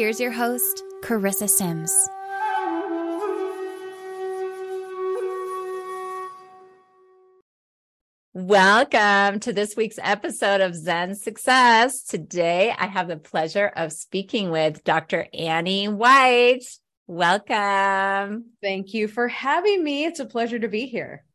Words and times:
Here's 0.00 0.18
your 0.18 0.32
host, 0.32 0.82
Charissa 1.02 1.46
Sims. 1.46 1.94
Welcome 8.32 9.40
to 9.40 9.52
this 9.52 9.76
week's 9.76 9.98
episode 10.02 10.62
of 10.62 10.74
Zen 10.74 11.16
Success. 11.16 12.02
Today, 12.04 12.74
I 12.78 12.86
have 12.86 13.08
the 13.08 13.18
pleasure 13.18 13.70
of 13.76 13.92
speaking 13.92 14.50
with 14.50 14.82
Dr. 14.84 15.26
Annie 15.34 15.88
White. 15.88 16.64
Welcome. 17.06 18.52
Thank 18.62 18.94
you 18.94 19.06
for 19.06 19.28
having 19.28 19.84
me. 19.84 20.06
It's 20.06 20.20
a 20.20 20.24
pleasure 20.24 20.58
to 20.58 20.68
be 20.68 20.86
here. 20.86 21.26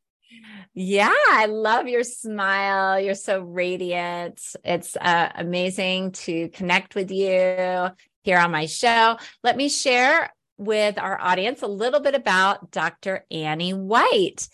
Yeah, 0.73 1.13
I 1.29 1.45
love 1.45 1.87
your 1.87 2.03
smile. 2.03 2.99
You're 2.99 3.13
so 3.13 3.41
radiant. 3.41 4.41
It's 4.63 4.97
uh, 4.97 5.29
amazing 5.35 6.13
to 6.13 6.49
connect 6.49 6.95
with 6.95 7.11
you 7.11 7.91
here 8.25 8.39
on 8.39 8.51
my 8.51 8.65
show. 8.65 9.17
Let 9.43 9.55
me 9.55 9.69
share 9.69 10.33
with 10.57 10.97
our 10.97 11.19
audience 11.21 11.61
a 11.61 11.67
little 11.67 11.99
bit 11.99 12.15
about 12.15 12.71
Dr. 12.71 13.23
Annie 13.29 13.73
White. 13.73 14.49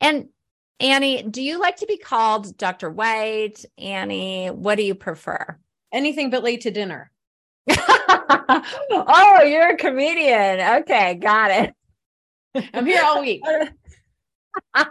And 0.00 0.28
Annie, 0.78 1.22
do 1.22 1.42
you 1.42 1.58
like 1.58 1.76
to 1.76 1.86
be 1.86 1.96
called 1.96 2.56
Dr. 2.58 2.90
White? 2.90 3.64
Annie, 3.78 4.48
what 4.48 4.74
do 4.76 4.82
you 4.82 4.94
prefer? 4.94 5.58
Anything 5.90 6.28
but 6.28 6.44
late 6.44 6.60
to 6.62 6.70
dinner. 6.70 7.10
oh, 7.70 9.42
you're 9.46 9.70
a 9.70 9.76
comedian. 9.76 10.60
Okay, 10.82 11.14
got 11.14 11.50
it. 11.50 11.74
I'm 12.74 12.84
here 12.84 13.02
all 13.02 13.22
week. 13.22 13.42
um, 14.74 14.84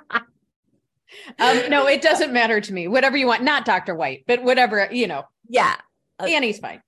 no, 1.38 1.88
it 1.88 2.02
doesn't 2.02 2.34
matter 2.34 2.60
to 2.60 2.74
me. 2.74 2.88
Whatever 2.88 3.16
you 3.16 3.28
want, 3.28 3.44
not 3.44 3.64
Dr. 3.64 3.94
White, 3.94 4.24
but 4.26 4.42
whatever, 4.42 4.90
you 4.92 5.06
know. 5.08 5.26
Yeah. 5.48 5.76
Annie's 6.20 6.58
fine. 6.60 6.82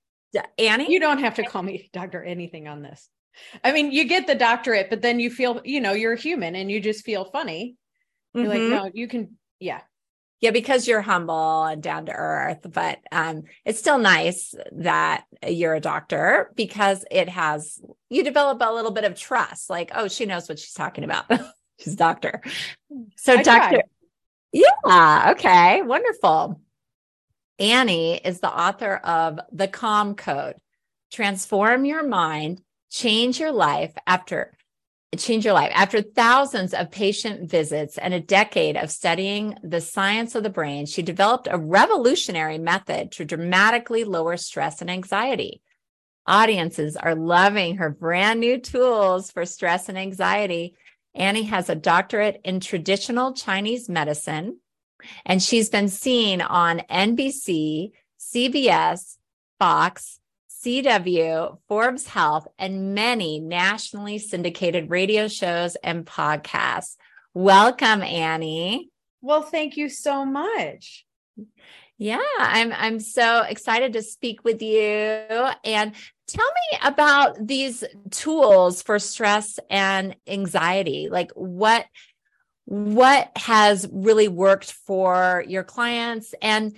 Annie? 0.57 0.91
You 0.91 0.99
don't 0.99 1.19
have 1.19 1.35
to 1.35 1.43
call 1.43 1.63
me 1.63 1.89
doctor 1.93 2.23
anything 2.23 2.67
on 2.67 2.81
this. 2.81 3.09
I 3.63 3.71
mean, 3.71 3.91
you 3.91 4.05
get 4.05 4.27
the 4.27 4.35
doctorate, 4.35 4.89
but 4.89 5.01
then 5.01 5.19
you 5.19 5.29
feel, 5.29 5.61
you 5.63 5.81
know, 5.81 5.91
you're 5.91 6.15
human 6.15 6.55
and 6.55 6.71
you 6.71 6.79
just 6.79 7.05
feel 7.05 7.25
funny. 7.25 7.75
You're 8.33 8.45
mm-hmm. 8.45 8.71
like, 8.71 8.83
no, 8.83 8.91
you 8.93 9.07
can, 9.07 9.37
yeah. 9.59 9.81
Yeah, 10.41 10.51
because 10.51 10.87
you're 10.87 11.01
humble 11.01 11.63
and 11.63 11.81
down 11.81 12.05
to 12.07 12.11
earth, 12.11 12.67
but 12.71 12.99
um, 13.11 13.43
it's 13.63 13.79
still 13.79 13.97
nice 13.97 14.53
that 14.73 15.23
you're 15.47 15.73
a 15.73 15.79
doctor 15.79 16.51
because 16.55 17.05
it 17.09 17.29
has 17.29 17.79
you 18.09 18.23
develop 18.23 18.61
a 18.61 18.71
little 18.71 18.91
bit 18.91 19.05
of 19.05 19.15
trust. 19.15 19.69
Like, 19.69 19.91
oh, 19.95 20.07
she 20.07 20.25
knows 20.25 20.47
what 20.47 20.59
she's 20.59 20.73
talking 20.73 21.03
about. 21.03 21.25
she's 21.79 21.93
a 21.93 21.97
doctor. 21.97 22.41
So, 23.15 23.33
I 23.33 23.43
doctor, 23.43 23.69
tried. 23.77 23.83
yeah, 24.51 25.31
okay, 25.31 25.81
wonderful. 25.81 26.61
Annie 27.59 28.17
is 28.17 28.39
the 28.39 28.51
author 28.51 28.95
of 28.97 29.39
The 29.51 29.67
Calm 29.67 30.15
Code 30.15 30.55
Transform 31.11 31.85
Your 31.85 32.03
Mind, 32.03 32.61
Change 32.91 33.39
Your 33.39 33.51
Life 33.51 33.93
After 34.05 34.55
change 35.17 35.45
your 35.45 35.53
life. 35.53 35.71
After 35.73 36.01
thousands 36.01 36.73
of 36.73 36.91
patient 36.91 37.49
visits 37.49 37.97
and 37.97 38.13
a 38.13 38.19
decade 38.19 38.77
of 38.77 38.91
studying 38.91 39.55
the 39.63 39.81
science 39.81 40.35
of 40.35 40.43
the 40.43 40.49
brain, 40.49 40.85
she 40.85 41.01
developed 41.01 41.47
a 41.49 41.57
revolutionary 41.57 42.57
method 42.57 43.11
to 43.13 43.25
dramatically 43.25 44.03
lower 44.03 44.37
stress 44.37 44.81
and 44.81 44.89
anxiety. 44.89 45.61
Audiences 46.27 46.97
are 46.97 47.15
loving 47.15 47.77
her 47.77 47.89
brand 47.89 48.39
new 48.39 48.59
tools 48.59 49.31
for 49.31 49.45
stress 49.45 49.89
and 49.89 49.97
anxiety. 49.97 50.75
Annie 51.13 51.43
has 51.43 51.69
a 51.69 51.75
doctorate 51.75 52.41
in 52.43 52.59
traditional 52.59 53.33
Chinese 53.33 53.87
medicine, 53.87 54.59
and 55.25 55.41
she's 55.41 55.69
been 55.69 55.89
seen 55.89 56.41
on 56.41 56.79
NBC, 56.89 57.91
CBS, 58.19 59.17
Fox, 59.59 60.19
CW, 60.65 61.59
Forbes 61.67 62.07
Health, 62.07 62.47
and 62.57 62.95
many 62.95 63.39
nationally 63.39 64.17
syndicated 64.17 64.89
radio 64.89 65.27
shows 65.27 65.75
and 65.77 66.05
podcasts. 66.05 66.95
Welcome, 67.33 68.01
Annie. 68.01 68.89
Well, 69.21 69.43
thank 69.43 69.77
you 69.77 69.89
so 69.89 70.25
much. 70.25 71.05
Yeah, 71.97 72.19
I'm 72.39 72.73
I'm 72.73 72.99
so 72.99 73.43
excited 73.43 73.93
to 73.93 74.01
speak 74.01 74.43
with 74.43 74.61
you 74.61 74.79
and 74.79 75.93
tell 76.27 76.45
me 76.45 76.79
about 76.83 77.47
these 77.47 77.83
tools 78.09 78.81
for 78.81 78.99
stress 78.99 79.59
and 79.69 80.15
anxiety. 80.27 81.07
Like 81.09 81.31
what 81.35 81.85
what 82.65 83.31
has 83.35 83.87
really 83.91 84.27
worked 84.27 84.71
for 84.71 85.43
your 85.47 85.63
clients 85.63 86.33
and 86.41 86.75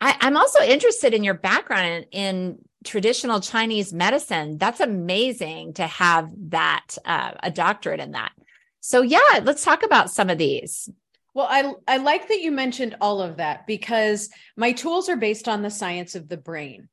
I, 0.00 0.16
am 0.20 0.36
also 0.36 0.62
interested 0.62 1.12
in 1.12 1.24
your 1.24 1.34
background 1.34 2.06
in, 2.12 2.12
in, 2.12 2.58
traditional 2.84 3.40
Chinese 3.40 3.92
medicine. 3.92 4.56
That's 4.56 4.78
amazing 4.78 5.74
to 5.74 5.86
have 5.86 6.30
that 6.50 6.96
uh, 7.04 7.32
a 7.42 7.50
doctorate 7.50 7.98
in 7.98 8.12
that. 8.12 8.30
So 8.80 9.02
yeah, 9.02 9.40
let's 9.42 9.64
talk 9.64 9.82
about 9.82 10.10
some 10.10 10.30
of 10.30 10.38
these. 10.38 10.88
Well, 11.34 11.48
I 11.50 11.72
I 11.86 11.96
like 11.98 12.28
that 12.28 12.40
you 12.40 12.52
mentioned 12.52 12.96
all 13.00 13.20
of 13.20 13.38
that 13.38 13.66
because 13.66 14.30
my 14.56 14.72
tools 14.72 15.08
are 15.08 15.16
based 15.16 15.48
on 15.48 15.62
the 15.62 15.70
science 15.70 16.14
of 16.14 16.28
the 16.28 16.36
brain. 16.36 16.88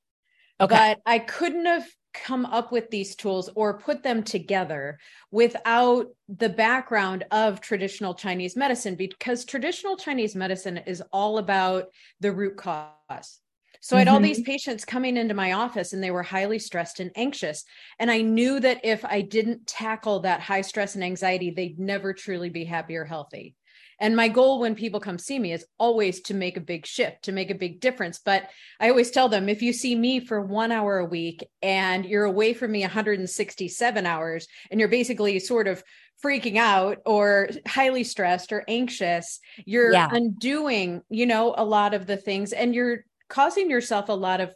Okay. 0.59 0.75
But 0.75 1.01
I 1.05 1.19
couldn't 1.19 1.65
have 1.65 1.85
come 2.23 2.45
up 2.45 2.71
with 2.71 2.89
these 2.89 3.15
tools 3.15 3.49
or 3.55 3.79
put 3.79 4.03
them 4.03 4.23
together 4.23 4.99
without 5.31 6.07
the 6.29 6.49
background 6.49 7.25
of 7.31 7.61
traditional 7.61 8.13
Chinese 8.13 8.55
medicine 8.55 8.95
because 8.95 9.45
traditional 9.45 9.97
Chinese 9.97 10.35
medicine 10.35 10.77
is 10.77 11.03
all 11.11 11.37
about 11.37 11.85
the 12.19 12.31
root 12.31 12.57
cause. 12.57 13.39
So 13.81 13.95
I 13.95 13.99
had 13.99 14.07
all 14.07 14.19
these 14.19 14.39
mm-hmm. 14.39 14.51
patients 14.51 14.83
coming 14.83 15.15
into 15.15 15.35
my 15.35 15.51
office 15.51 15.93
and 15.93 16.01
they 16.01 16.09
were 16.09 16.23
highly 16.23 16.57
stressed 16.57 16.99
and 16.99 17.11
anxious. 17.15 17.63
And 17.99 18.09
I 18.09 18.21
knew 18.21 18.59
that 18.59 18.83
if 18.83 19.05
I 19.05 19.21
didn't 19.21 19.67
tackle 19.67 20.21
that 20.21 20.41
high 20.41 20.61
stress 20.61 20.95
and 20.95 21.03
anxiety, 21.03 21.51
they'd 21.51 21.77
never 21.77 22.11
truly 22.11 22.49
be 22.49 22.63
happy 22.63 22.95
or 22.95 23.05
healthy. 23.05 23.53
And 23.99 24.15
my 24.15 24.27
goal 24.27 24.59
when 24.59 24.75
people 24.75 24.99
come 24.99 25.17
see 25.17 25.39
me 25.39 25.53
is 25.53 25.65
always 25.77 26.21
to 26.23 26.33
make 26.33 26.57
a 26.57 26.61
big 26.61 26.85
shift, 26.85 27.23
to 27.23 27.31
make 27.31 27.49
a 27.49 27.55
big 27.55 27.79
difference. 27.79 28.19
But 28.19 28.49
I 28.79 28.89
always 28.89 29.11
tell 29.11 29.29
them 29.29 29.47
if 29.47 29.61
you 29.61 29.73
see 29.73 29.95
me 29.95 30.19
for 30.19 30.41
one 30.41 30.71
hour 30.71 30.97
a 30.97 31.05
week 31.05 31.47
and 31.61 32.05
you're 32.05 32.25
away 32.25 32.53
from 32.53 32.71
me 32.71 32.81
167 32.81 34.05
hours 34.05 34.47
and 34.69 34.79
you're 34.79 34.89
basically 34.89 35.39
sort 35.39 35.67
of 35.67 35.83
freaking 36.23 36.57
out 36.57 36.99
or 37.05 37.49
highly 37.67 38.03
stressed 38.03 38.51
or 38.51 38.63
anxious, 38.67 39.39
you're 39.65 39.93
yeah. 39.93 40.09
undoing, 40.11 41.01
you 41.09 41.25
know, 41.25 41.53
a 41.57 41.63
lot 41.63 41.93
of 41.93 42.05
the 42.05 42.17
things 42.17 42.53
and 42.53 42.75
you're 42.75 43.05
causing 43.29 43.69
yourself 43.69 44.09
a 44.09 44.13
lot 44.13 44.41
of 44.41 44.53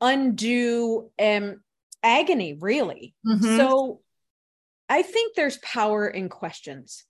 undue 0.00 1.10
um, 1.20 1.60
agony, 2.02 2.54
really. 2.54 3.14
Mm-hmm. 3.26 3.56
So 3.56 4.00
I 4.88 5.02
think 5.02 5.34
there's 5.34 5.58
power 5.58 6.06
in 6.06 6.28
questions. 6.28 7.04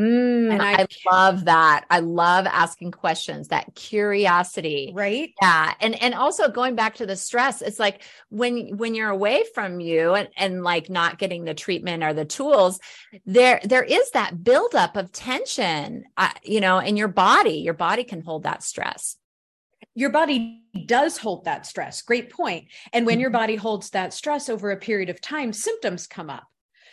Mm, 0.00 0.52
and 0.52 0.62
I, 0.62 0.82
I, 0.82 0.86
love 1.10 1.46
that. 1.46 1.84
I 1.90 1.98
love 1.98 2.46
asking 2.46 2.92
questions, 2.92 3.48
that 3.48 3.74
curiosity. 3.74 4.92
Right. 4.94 5.34
Yeah. 5.42 5.74
And 5.80 6.00
and 6.00 6.14
also 6.14 6.48
going 6.48 6.76
back 6.76 6.94
to 6.96 7.06
the 7.06 7.16
stress, 7.16 7.62
it's 7.62 7.80
like 7.80 8.04
when 8.28 8.76
when 8.76 8.94
you're 8.94 9.10
away 9.10 9.44
from 9.54 9.80
you 9.80 10.14
and, 10.14 10.28
and 10.36 10.62
like 10.62 10.88
not 10.88 11.18
getting 11.18 11.44
the 11.44 11.54
treatment 11.54 12.04
or 12.04 12.14
the 12.14 12.24
tools, 12.24 12.78
there 13.26 13.60
there 13.64 13.82
is 13.82 14.12
that 14.12 14.44
buildup 14.44 14.96
of 14.96 15.10
tension, 15.10 16.04
uh, 16.16 16.30
you 16.44 16.60
know, 16.60 16.78
in 16.78 16.96
your 16.96 17.08
body. 17.08 17.58
Your 17.58 17.74
body 17.74 18.04
can 18.04 18.20
hold 18.20 18.44
that 18.44 18.62
stress. 18.62 19.16
Your 19.96 20.10
body 20.10 20.62
does 20.86 21.18
hold 21.18 21.46
that 21.46 21.66
stress. 21.66 22.02
Great 22.02 22.30
point. 22.30 22.66
And 22.92 23.04
when 23.04 23.14
mm-hmm. 23.14 23.22
your 23.22 23.30
body 23.30 23.56
holds 23.56 23.90
that 23.90 24.14
stress 24.14 24.48
over 24.48 24.70
a 24.70 24.76
period 24.76 25.08
of 25.10 25.20
time, 25.20 25.52
symptoms 25.52 26.06
come 26.06 26.30
up 26.30 26.46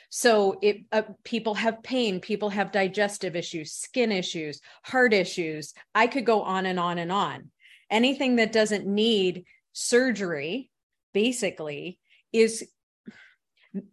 so 0.10 0.58
it 0.62 0.78
uh, 0.92 1.04
people 1.24 1.56
have 1.56 1.84
pain, 1.84 2.20
people 2.20 2.50
have 2.50 2.72
digestive 2.72 3.36
issues, 3.36 3.72
skin 3.72 4.12
issues, 4.12 4.62
heart 4.84 5.14
issues. 5.14 5.74
I 5.94 6.08
could 6.08 6.26
go 6.26 6.42
on 6.42 6.66
and 6.66 6.80
on 6.80 6.98
and 6.98 7.12
on. 7.12 7.52
Anything 7.90 8.38
that 8.38 8.52
doesn't 8.52 8.88
need 8.88 9.46
surgery 9.74 10.70
basically 11.14 12.00
is 12.32 12.66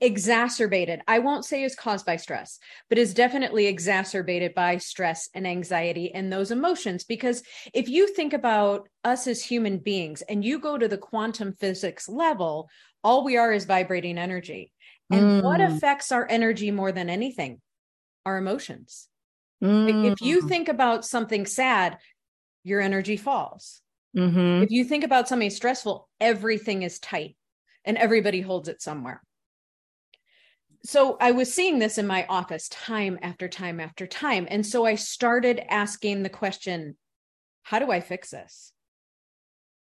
exacerbated. 0.00 1.02
I 1.08 1.18
won't 1.18 1.44
say 1.44 1.64
is 1.64 1.74
caused 1.74 2.06
by 2.06 2.16
stress, 2.16 2.58
but 2.88 2.98
is 2.98 3.14
definitely 3.14 3.66
exacerbated 3.66 4.54
by 4.54 4.78
stress 4.78 5.28
and 5.34 5.46
anxiety 5.46 6.14
and 6.14 6.32
those 6.32 6.50
emotions. 6.50 7.04
Because 7.04 7.42
if 7.74 7.88
you 7.88 8.08
think 8.08 8.32
about 8.32 8.88
us 9.04 9.26
as 9.26 9.42
human 9.42 9.78
beings 9.78 10.22
and 10.22 10.44
you 10.44 10.60
go 10.60 10.78
to 10.78 10.88
the 10.88 10.98
quantum 10.98 11.54
physics 11.54 12.08
level, 12.08 12.68
all 13.02 13.24
we 13.24 13.36
are 13.36 13.52
is 13.52 13.64
vibrating 13.64 14.18
energy. 14.18 14.72
And 15.10 15.22
mm. 15.22 15.42
what 15.42 15.60
affects 15.60 16.12
our 16.12 16.26
energy 16.28 16.70
more 16.70 16.92
than 16.92 17.10
anything? 17.10 17.60
Our 18.24 18.38
emotions. 18.38 19.08
Mm. 19.62 20.12
If 20.12 20.22
you 20.22 20.42
mm. 20.42 20.48
think 20.48 20.68
about 20.68 21.04
something 21.04 21.46
sad, 21.46 21.98
your 22.64 22.80
energy 22.80 23.16
falls. 23.16 23.80
Mm-hmm. 24.16 24.62
If 24.62 24.70
you 24.70 24.84
think 24.84 25.04
about 25.04 25.28
something 25.28 25.50
stressful, 25.50 26.08
everything 26.20 26.82
is 26.82 26.98
tight 26.98 27.36
and 27.84 27.96
everybody 27.96 28.40
holds 28.40 28.68
it 28.68 28.82
somewhere. 28.82 29.22
So 30.84 31.16
I 31.20 31.30
was 31.30 31.52
seeing 31.52 31.78
this 31.78 31.96
in 31.96 32.06
my 32.06 32.26
office 32.28 32.68
time 32.68 33.18
after 33.22 33.48
time 33.48 33.78
after 33.80 34.06
time. 34.06 34.46
And 34.50 34.66
so 34.66 34.84
I 34.84 34.96
started 34.96 35.60
asking 35.68 36.22
the 36.22 36.28
question 36.28 36.96
how 37.62 37.78
do 37.78 37.90
I 37.92 38.00
fix 38.00 38.30
this? 38.30 38.72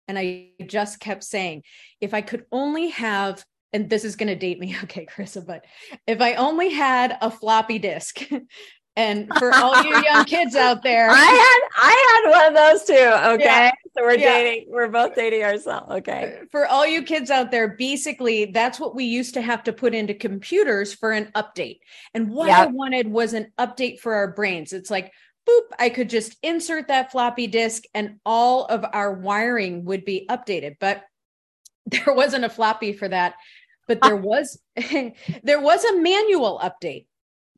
And 0.07 0.17
I 0.17 0.51
just 0.65 0.99
kept 0.99 1.23
saying, 1.23 1.63
if 1.99 2.13
I 2.13 2.21
could 2.21 2.45
only 2.51 2.89
have, 2.89 3.43
and 3.75 3.89
this 3.89 4.05
is 4.05 4.15
going 4.15 4.27
to 4.27 4.35
date 4.35 4.57
me, 4.57 4.75
okay, 4.83 5.05
Charissa, 5.05 5.45
but 5.45 5.65
if 6.07 6.21
I 6.21 6.35
only 6.35 6.71
had 6.71 7.17
a 7.21 7.29
floppy 7.29 7.77
disk 7.77 8.21
and 8.95 9.27
for 9.37 9.53
all 9.53 9.83
you 9.83 10.01
young 10.03 10.25
kids 10.25 10.55
out 10.55 10.81
there, 10.81 11.09
I 11.11 11.15
had 11.15 11.59
I 11.75 12.21
had 12.23 12.31
one 12.31 12.47
of 12.47 12.55
those 12.55 12.87
too. 12.87 12.93
Okay. 13.43 13.43
Yeah. 13.43 13.71
So 13.97 14.03
we're 14.03 14.13
yeah. 14.13 14.33
dating, 14.33 14.65
we're 14.69 14.87
both 14.87 15.15
dating 15.15 15.43
ourselves. 15.43 15.91
Okay. 15.91 16.39
Uh, 16.41 16.45
for 16.49 16.65
all 16.65 16.87
you 16.87 17.03
kids 17.03 17.29
out 17.29 17.51
there, 17.51 17.75
basically 17.77 18.45
that's 18.45 18.79
what 18.79 18.95
we 18.95 19.03
used 19.03 19.33
to 19.33 19.41
have 19.41 19.63
to 19.65 19.73
put 19.73 19.93
into 19.93 20.13
computers 20.13 20.93
for 20.93 21.11
an 21.11 21.29
update. 21.35 21.79
And 22.13 22.31
what 22.31 22.47
yep. 22.47 22.59
I 22.59 22.65
wanted 22.67 23.09
was 23.09 23.33
an 23.33 23.51
update 23.57 23.99
for 23.99 24.13
our 24.13 24.31
brains. 24.31 24.71
It's 24.71 24.91
like, 24.91 25.11
boop, 25.47 25.63
I 25.77 25.89
could 25.89 26.09
just 26.09 26.37
insert 26.41 26.87
that 26.87 27.11
floppy 27.11 27.47
disk 27.47 27.83
and 27.93 28.19
all 28.25 28.65
of 28.65 28.85
our 28.93 29.13
wiring 29.13 29.85
would 29.85 30.05
be 30.05 30.25
updated. 30.29 30.77
But 30.79 31.03
there 31.85 32.13
wasn't 32.13 32.45
a 32.45 32.49
floppy 32.49 32.93
for 32.93 33.07
that. 33.07 33.35
But 33.87 34.01
there 34.01 34.15
was 34.15 34.59
there 35.43 35.61
was 35.61 35.83
a 35.83 35.97
manual 35.97 36.59
update 36.63 37.05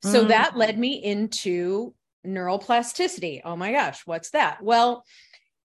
so 0.04 0.26
mm. 0.26 0.28
that 0.28 0.58
led 0.58 0.78
me 0.78 1.04
into 1.04 1.94
neuroplasticity. 2.26 3.42
Oh 3.44 3.56
my 3.56 3.72
gosh, 3.72 4.02
what's 4.06 4.32
that? 4.32 4.62
Well, 4.62 5.04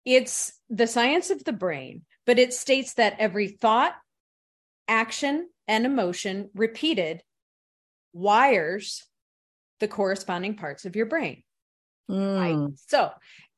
it's 0.04 0.52
the 0.70 0.86
science 0.86 1.30
of 1.30 1.44
the 1.44 1.52
brain, 1.52 2.02
but 2.26 2.38
it 2.38 2.54
states 2.54 2.94
that 2.94 3.16
every 3.18 3.48
thought, 3.48 3.94
action, 4.88 5.48
and 5.68 5.86
emotion 5.86 6.50
repeated 6.54 7.22
wires 8.12 9.04
the 9.80 9.88
corresponding 9.88 10.56
parts 10.56 10.84
of 10.84 10.96
your 10.96 11.06
brain. 11.06 11.42
Mm. 12.10 12.40
Right. 12.40 12.78
So, 12.88 13.10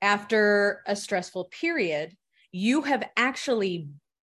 after 0.03 0.83
a 0.87 0.97
stressful 0.97 1.47
period, 1.47 2.17
you 2.53 2.83
have 2.83 3.09
actually 3.17 3.89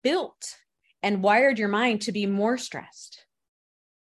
built 0.02 0.56
and 1.06 1.22
wired 1.22 1.56
your 1.56 1.68
mind 1.68 2.02
to 2.02 2.10
be 2.10 2.26
more 2.26 2.58
stressed. 2.58 3.24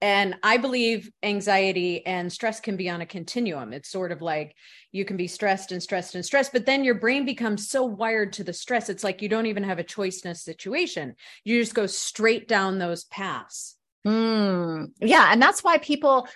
And 0.00 0.36
I 0.44 0.58
believe 0.58 1.10
anxiety 1.24 2.06
and 2.06 2.32
stress 2.32 2.60
can 2.60 2.76
be 2.76 2.88
on 2.88 3.00
a 3.00 3.06
continuum. 3.06 3.72
It's 3.72 3.88
sort 3.88 4.12
of 4.12 4.22
like 4.22 4.54
you 4.92 5.04
can 5.04 5.16
be 5.16 5.26
stressed 5.26 5.72
and 5.72 5.82
stressed 5.82 6.14
and 6.14 6.24
stressed, 6.24 6.52
but 6.52 6.66
then 6.66 6.84
your 6.84 6.94
brain 6.94 7.24
becomes 7.24 7.68
so 7.68 7.84
wired 7.84 8.32
to 8.34 8.44
the 8.44 8.52
stress. 8.52 8.88
It's 8.88 9.02
like 9.02 9.22
you 9.22 9.28
don't 9.28 9.46
even 9.46 9.64
have 9.64 9.80
a 9.80 9.82
choice 9.82 10.20
in 10.20 10.30
a 10.30 10.36
situation. 10.36 11.16
You 11.42 11.60
just 11.60 11.74
go 11.74 11.86
straight 11.86 12.46
down 12.46 12.78
those 12.78 13.02
paths. 13.04 13.74
Mm, 14.06 14.92
yeah. 15.00 15.30
And 15.32 15.42
that's 15.42 15.64
why 15.64 15.78
people 15.78 16.28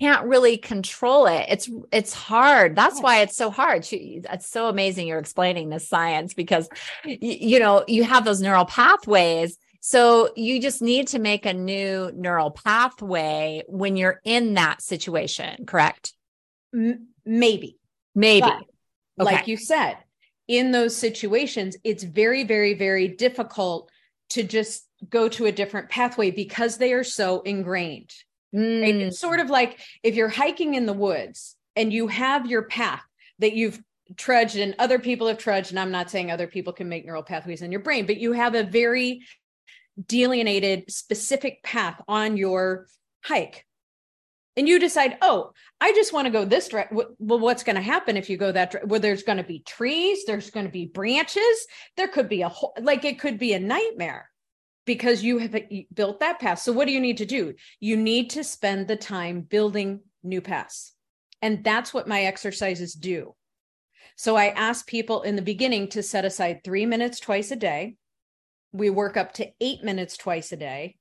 can't 0.00 0.26
really 0.26 0.56
control 0.56 1.26
it. 1.26 1.46
It's 1.48 1.70
it's 1.92 2.12
hard. 2.12 2.74
That's 2.74 2.96
yes. 2.96 3.02
why 3.04 3.20
it's 3.20 3.36
so 3.36 3.50
hard. 3.50 3.86
It's 3.88 4.48
so 4.48 4.66
amazing 4.66 5.06
you're 5.06 5.20
explaining 5.20 5.68
this 5.68 5.88
science 5.88 6.34
because 6.34 6.68
you 7.04 7.60
know, 7.60 7.84
you 7.86 8.02
have 8.02 8.24
those 8.24 8.40
neural 8.40 8.64
pathways 8.64 9.58
so 9.84 10.30
you 10.36 10.62
just 10.62 10.80
need 10.80 11.08
to 11.08 11.18
make 11.18 11.44
a 11.44 11.52
new 11.52 12.12
neural 12.14 12.52
pathway 12.52 13.64
when 13.66 13.96
you're 13.96 14.20
in 14.22 14.54
that 14.54 14.80
situation, 14.80 15.66
correct? 15.66 16.12
M- 16.72 17.08
maybe. 17.26 17.78
Maybe. 18.14 18.42
But, 18.42 19.24
okay. 19.26 19.34
Like 19.34 19.48
you 19.48 19.56
said, 19.56 19.96
in 20.46 20.70
those 20.70 20.94
situations, 20.94 21.76
it's 21.82 22.04
very, 22.04 22.44
very, 22.44 22.74
very 22.74 23.08
difficult 23.08 23.90
to 24.30 24.44
just 24.44 24.86
go 25.10 25.28
to 25.30 25.46
a 25.46 25.52
different 25.52 25.88
pathway 25.90 26.30
because 26.30 26.76
they 26.76 26.92
are 26.92 27.02
so 27.04 27.40
ingrained. 27.40 28.14
Mm. 28.54 28.82
Right? 28.82 28.94
It's 28.94 29.18
sort 29.18 29.40
of 29.40 29.50
like 29.50 29.80
if 30.04 30.14
you're 30.14 30.28
hiking 30.28 30.74
in 30.74 30.86
the 30.86 30.92
woods 30.92 31.56
and 31.74 31.92
you 31.92 32.06
have 32.06 32.46
your 32.46 32.62
path 32.62 33.02
that 33.40 33.54
you've 33.54 33.82
trudged 34.16 34.56
and 34.56 34.76
other 34.78 35.00
people 35.00 35.26
have 35.26 35.38
trudged 35.38 35.70
and 35.70 35.80
i'm 35.80 35.90
not 35.90 36.10
saying 36.10 36.30
other 36.30 36.46
people 36.46 36.72
can 36.72 36.86
make 36.86 37.06
neural 37.06 37.22
pathways 37.22 37.62
in 37.62 37.72
your 37.72 37.80
brain 37.80 38.04
but 38.04 38.18
you 38.18 38.32
have 38.32 38.54
a 38.54 38.62
very 38.62 39.22
delineated 40.06 40.90
specific 40.90 41.62
path 41.62 42.00
on 42.08 42.36
your 42.36 42.86
hike. 43.24 43.66
And 44.54 44.68
you 44.68 44.78
decide 44.78 45.16
oh 45.22 45.52
i 45.80 45.92
just 45.94 46.12
want 46.12 46.26
to 46.26 46.30
go 46.30 46.44
this 46.44 46.68
direction 46.68 46.98
well 47.18 47.38
what's 47.38 47.62
going 47.62 47.76
to 47.76 47.80
happen 47.80 48.18
if 48.18 48.28
you 48.28 48.36
go 48.36 48.52
that 48.52 48.70
direction 48.70 48.90
well 48.90 49.00
there's 49.00 49.22
going 49.22 49.38
to 49.38 49.44
be 49.44 49.60
trees 49.60 50.24
there's 50.26 50.50
going 50.50 50.66
to 50.66 50.72
be 50.72 50.84
branches 50.84 51.66
there 51.96 52.06
could 52.06 52.28
be 52.28 52.42
a 52.42 52.50
whole 52.50 52.74
like 52.82 53.06
it 53.06 53.18
could 53.18 53.38
be 53.38 53.54
a 53.54 53.58
nightmare 53.58 54.28
because 54.84 55.22
you 55.22 55.38
have 55.38 55.56
built 55.94 56.20
that 56.20 56.40
path. 56.40 56.58
So 56.58 56.72
what 56.72 56.86
do 56.86 56.92
you 56.92 57.00
need 57.00 57.18
to 57.18 57.26
do? 57.26 57.54
You 57.80 57.96
need 57.96 58.30
to 58.30 58.44
spend 58.44 58.88
the 58.88 58.96
time 58.96 59.42
building 59.42 60.00
new 60.22 60.40
paths. 60.40 60.92
And 61.40 61.64
that's 61.64 61.94
what 61.94 62.08
my 62.08 62.22
exercises 62.22 62.94
do. 62.94 63.34
So 64.16 64.36
i 64.36 64.48
ask 64.48 64.86
people 64.86 65.22
in 65.22 65.36
the 65.36 65.42
beginning 65.42 65.88
to 65.88 66.02
set 66.02 66.24
aside 66.24 66.60
three 66.62 66.86
minutes 66.86 67.18
twice 67.18 67.50
a 67.50 67.56
day 67.56 67.96
we 68.72 68.90
work 68.90 69.16
up 69.16 69.34
to 69.34 69.50
eight 69.60 69.84
minutes 69.84 70.16
twice 70.16 70.52
a 70.52 70.56
day. 70.56 70.96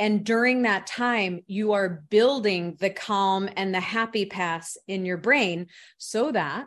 And 0.00 0.24
during 0.24 0.62
that 0.62 0.86
time, 0.86 1.40
you 1.46 1.72
are 1.72 2.04
building 2.08 2.76
the 2.78 2.90
calm 2.90 3.48
and 3.56 3.74
the 3.74 3.80
happy 3.80 4.26
paths 4.26 4.78
in 4.86 5.04
your 5.04 5.16
brain 5.16 5.66
so 5.98 6.30
that 6.30 6.66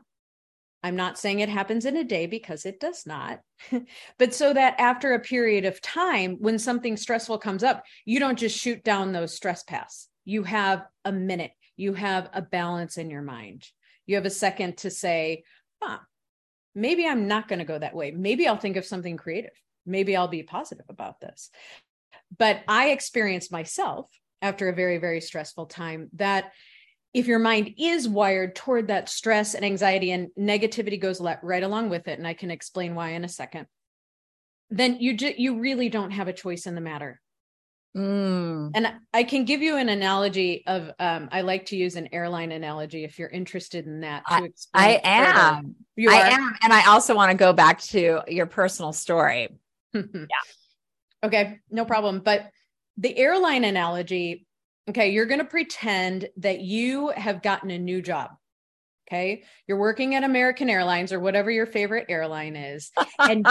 I'm 0.83 0.95
not 0.95 1.17
saying 1.17 1.39
it 1.39 1.49
happens 1.49 1.85
in 1.85 1.95
a 1.95 2.03
day 2.03 2.25
because 2.25 2.65
it 2.65 2.79
does 2.79 3.05
not, 3.05 3.39
but 4.17 4.33
so 4.33 4.51
that 4.53 4.79
after 4.79 5.13
a 5.13 5.19
period 5.19 5.63
of 5.63 5.81
time, 5.81 6.37
when 6.39 6.57
something 6.57 6.97
stressful 6.97 7.37
comes 7.37 7.63
up, 7.63 7.83
you 8.03 8.19
don't 8.19 8.39
just 8.39 8.57
shoot 8.57 8.83
down 8.83 9.11
those 9.11 9.35
stress 9.35 9.63
paths. 9.63 10.09
You 10.25 10.43
have 10.43 10.83
a 11.05 11.11
minute, 11.11 11.51
you 11.77 11.93
have 11.93 12.29
a 12.33 12.41
balance 12.41 12.97
in 12.97 13.09
your 13.11 13.21
mind. 13.21 13.67
You 14.07 14.15
have 14.15 14.25
a 14.25 14.31
second 14.31 14.77
to 14.79 14.89
say, 14.89 15.43
huh, 15.81 15.99
maybe 16.73 17.05
I'm 17.05 17.27
not 17.27 17.47
going 17.47 17.59
to 17.59 17.65
go 17.65 17.77
that 17.77 17.95
way. 17.95 18.11
Maybe 18.11 18.47
I'll 18.47 18.57
think 18.57 18.75
of 18.75 18.85
something 18.85 19.17
creative 19.17 19.51
maybe 19.85 20.15
I'll 20.15 20.27
be 20.27 20.43
positive 20.43 20.85
about 20.89 21.19
this. 21.19 21.49
But 22.37 22.61
I 22.67 22.89
experienced 22.89 23.51
myself 23.51 24.09
after 24.41 24.69
a 24.69 24.75
very, 24.75 24.97
very 24.97 25.21
stressful 25.21 25.67
time 25.67 26.09
that 26.13 26.51
if 27.13 27.27
your 27.27 27.39
mind 27.39 27.75
is 27.77 28.07
wired 28.07 28.55
toward 28.55 28.87
that 28.87 29.09
stress 29.09 29.53
and 29.53 29.65
anxiety 29.65 30.11
and 30.11 30.29
negativity 30.39 30.99
goes 30.99 31.21
right 31.43 31.63
along 31.63 31.89
with 31.89 32.07
it, 32.07 32.17
and 32.17 32.27
I 32.27 32.33
can 32.33 32.51
explain 32.51 32.95
why 32.95 33.09
in 33.09 33.25
a 33.25 33.29
second, 33.29 33.67
then 34.69 34.97
you 34.99 35.17
ju- 35.17 35.33
you 35.37 35.59
really 35.59 35.89
don't 35.89 36.11
have 36.11 36.29
a 36.29 36.33
choice 36.33 36.65
in 36.65 36.75
the 36.75 36.81
matter. 36.81 37.19
Mm. 37.95 38.71
And 38.73 38.93
I 39.13 39.23
can 39.23 39.43
give 39.43 39.61
you 39.61 39.75
an 39.75 39.89
analogy 39.89 40.63
of 40.65 40.91
um, 40.97 41.27
I 41.29 41.41
like 41.41 41.65
to 41.67 41.75
use 41.75 41.97
an 41.97 42.07
airline 42.13 42.53
analogy 42.53 43.03
if 43.03 43.19
you're 43.19 43.27
interested 43.27 43.85
in 43.85 43.99
that. 44.01 44.23
I, 44.25 44.49
I 44.73 45.01
am. 45.03 45.75
You 45.97 46.09
I 46.09 46.29
am, 46.29 46.53
and 46.63 46.71
I 46.71 46.87
also 46.87 47.13
want 47.13 47.31
to 47.31 47.37
go 47.37 47.51
back 47.51 47.81
to 47.81 48.21
your 48.29 48.45
personal 48.45 48.93
story 48.93 49.49
yeah. 49.93 50.25
Okay, 51.23 51.59
no 51.69 51.85
problem. 51.85 52.19
But 52.19 52.49
the 52.97 53.17
airline 53.17 53.63
analogy, 53.63 54.45
okay, 54.89 55.11
you're 55.11 55.25
going 55.25 55.39
to 55.39 55.45
pretend 55.45 56.29
that 56.37 56.61
you 56.61 57.09
have 57.09 57.41
gotten 57.41 57.71
a 57.71 57.79
new 57.79 58.01
job. 58.01 58.31
Okay. 59.07 59.43
You're 59.67 59.77
working 59.77 60.15
at 60.15 60.23
American 60.23 60.69
Airlines 60.69 61.11
or 61.11 61.19
whatever 61.19 61.51
your 61.51 61.65
favorite 61.65 62.05
airline 62.09 62.55
is. 62.55 62.91
And 63.19 63.45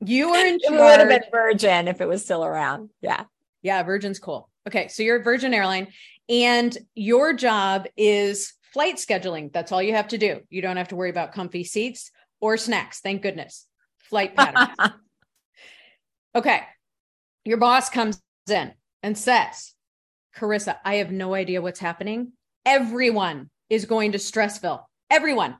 you 0.00 0.30
are 0.30 0.46
in 0.46 0.58
charge. 0.58 0.74
It 0.74 0.80
would 0.80 0.98
have 0.98 1.08
been 1.08 1.30
Virgin 1.30 1.86
if 1.86 2.00
it 2.00 2.08
was 2.08 2.24
still 2.24 2.44
around. 2.44 2.90
Yeah. 3.00 3.24
Yeah. 3.62 3.82
Virgin's 3.84 4.18
cool. 4.18 4.50
Okay. 4.66 4.88
So 4.88 5.04
you're 5.04 5.22
Virgin 5.22 5.54
Airline 5.54 5.86
and 6.28 6.76
your 6.94 7.32
job 7.32 7.86
is 7.96 8.54
flight 8.72 8.96
scheduling. 8.96 9.52
That's 9.52 9.70
all 9.70 9.82
you 9.82 9.94
have 9.94 10.08
to 10.08 10.18
do. 10.18 10.40
You 10.50 10.62
don't 10.62 10.76
have 10.76 10.88
to 10.88 10.96
worry 10.96 11.10
about 11.10 11.32
comfy 11.32 11.62
seats 11.62 12.10
or 12.40 12.56
snacks. 12.56 13.00
Thank 13.00 13.22
goodness. 13.22 13.66
Flight 14.00 14.34
patterns. 14.36 14.94
Okay. 16.34 16.62
Your 17.44 17.58
boss 17.58 17.90
comes 17.90 18.20
in 18.48 18.72
and 19.02 19.18
says, 19.18 19.74
Charissa, 20.36 20.76
I 20.84 20.96
have 20.96 21.10
no 21.10 21.34
idea 21.34 21.62
what's 21.62 21.80
happening. 21.80 22.32
Everyone 22.64 23.50
is 23.68 23.84
going 23.84 24.12
to 24.12 24.18
Stressville. 24.18 24.84
Everyone. 25.10 25.56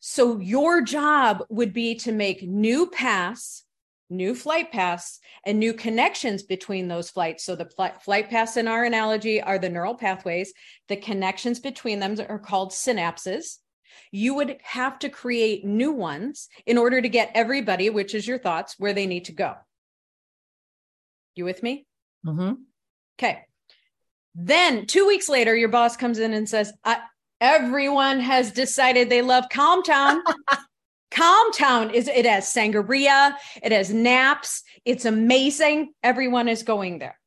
So 0.00 0.38
your 0.38 0.82
job 0.82 1.44
would 1.48 1.72
be 1.72 1.94
to 1.96 2.12
make 2.12 2.42
new 2.42 2.86
paths 2.88 3.64
new 4.10 4.34
flight 4.34 4.70
paths 4.70 5.20
and 5.44 5.58
new 5.58 5.72
connections 5.72 6.42
between 6.42 6.88
those 6.88 7.10
flights. 7.10 7.44
So 7.44 7.56
the 7.56 7.66
pl- 7.66 7.92
flight 8.02 8.30
paths 8.30 8.56
in 8.56 8.68
our 8.68 8.84
analogy 8.84 9.42
are 9.42 9.58
the 9.58 9.68
neural 9.68 9.94
pathways. 9.94 10.52
The 10.88 10.96
connections 10.96 11.60
between 11.60 12.00
them 12.00 12.16
are 12.28 12.38
called 12.38 12.72
synapses. 12.72 13.58
You 14.10 14.34
would 14.34 14.58
have 14.62 14.98
to 15.00 15.08
create 15.08 15.64
new 15.64 15.92
ones 15.92 16.48
in 16.66 16.78
order 16.78 17.00
to 17.00 17.08
get 17.08 17.32
everybody, 17.34 17.90
which 17.90 18.14
is 18.14 18.26
your 18.26 18.38
thoughts, 18.38 18.74
where 18.78 18.92
they 18.92 19.06
need 19.06 19.26
to 19.26 19.32
go. 19.32 19.54
You 21.34 21.44
with 21.44 21.62
me? 21.62 21.86
Mm-hmm. 22.26 22.54
Okay. 23.18 23.40
Then 24.34 24.86
two 24.86 25.06
weeks 25.06 25.28
later, 25.28 25.54
your 25.54 25.68
boss 25.68 25.96
comes 25.96 26.18
in 26.18 26.32
and 26.32 26.48
says, 26.48 26.72
Everyone 27.40 28.20
has 28.20 28.52
decided 28.52 29.10
they 29.10 29.22
love 29.22 29.44
Calm 29.50 29.82
Town. 29.82 30.22
Calm 31.10 31.52
Town 31.52 31.90
is 31.90 32.08
it 32.08 32.26
has 32.26 32.52
sangria, 32.52 33.34
it 33.62 33.70
has 33.70 33.92
naps, 33.92 34.62
it's 34.84 35.04
amazing. 35.04 35.92
Everyone 36.02 36.48
is 36.48 36.62
going 36.62 36.98
there. 36.98 37.18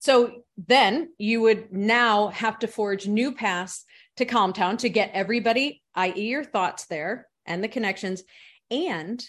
So 0.00 0.42
then 0.56 1.12
you 1.18 1.40
would 1.40 1.72
now 1.72 2.28
have 2.28 2.58
to 2.60 2.68
forge 2.68 3.06
new 3.06 3.32
paths 3.32 3.84
to 4.16 4.24
Calm 4.24 4.52
Town 4.52 4.76
to 4.78 4.88
get 4.88 5.10
everybody, 5.12 5.82
i.e., 5.94 6.28
your 6.28 6.44
thoughts 6.44 6.86
there 6.86 7.28
and 7.46 7.64
the 7.64 7.68
connections, 7.68 8.22
and 8.70 9.24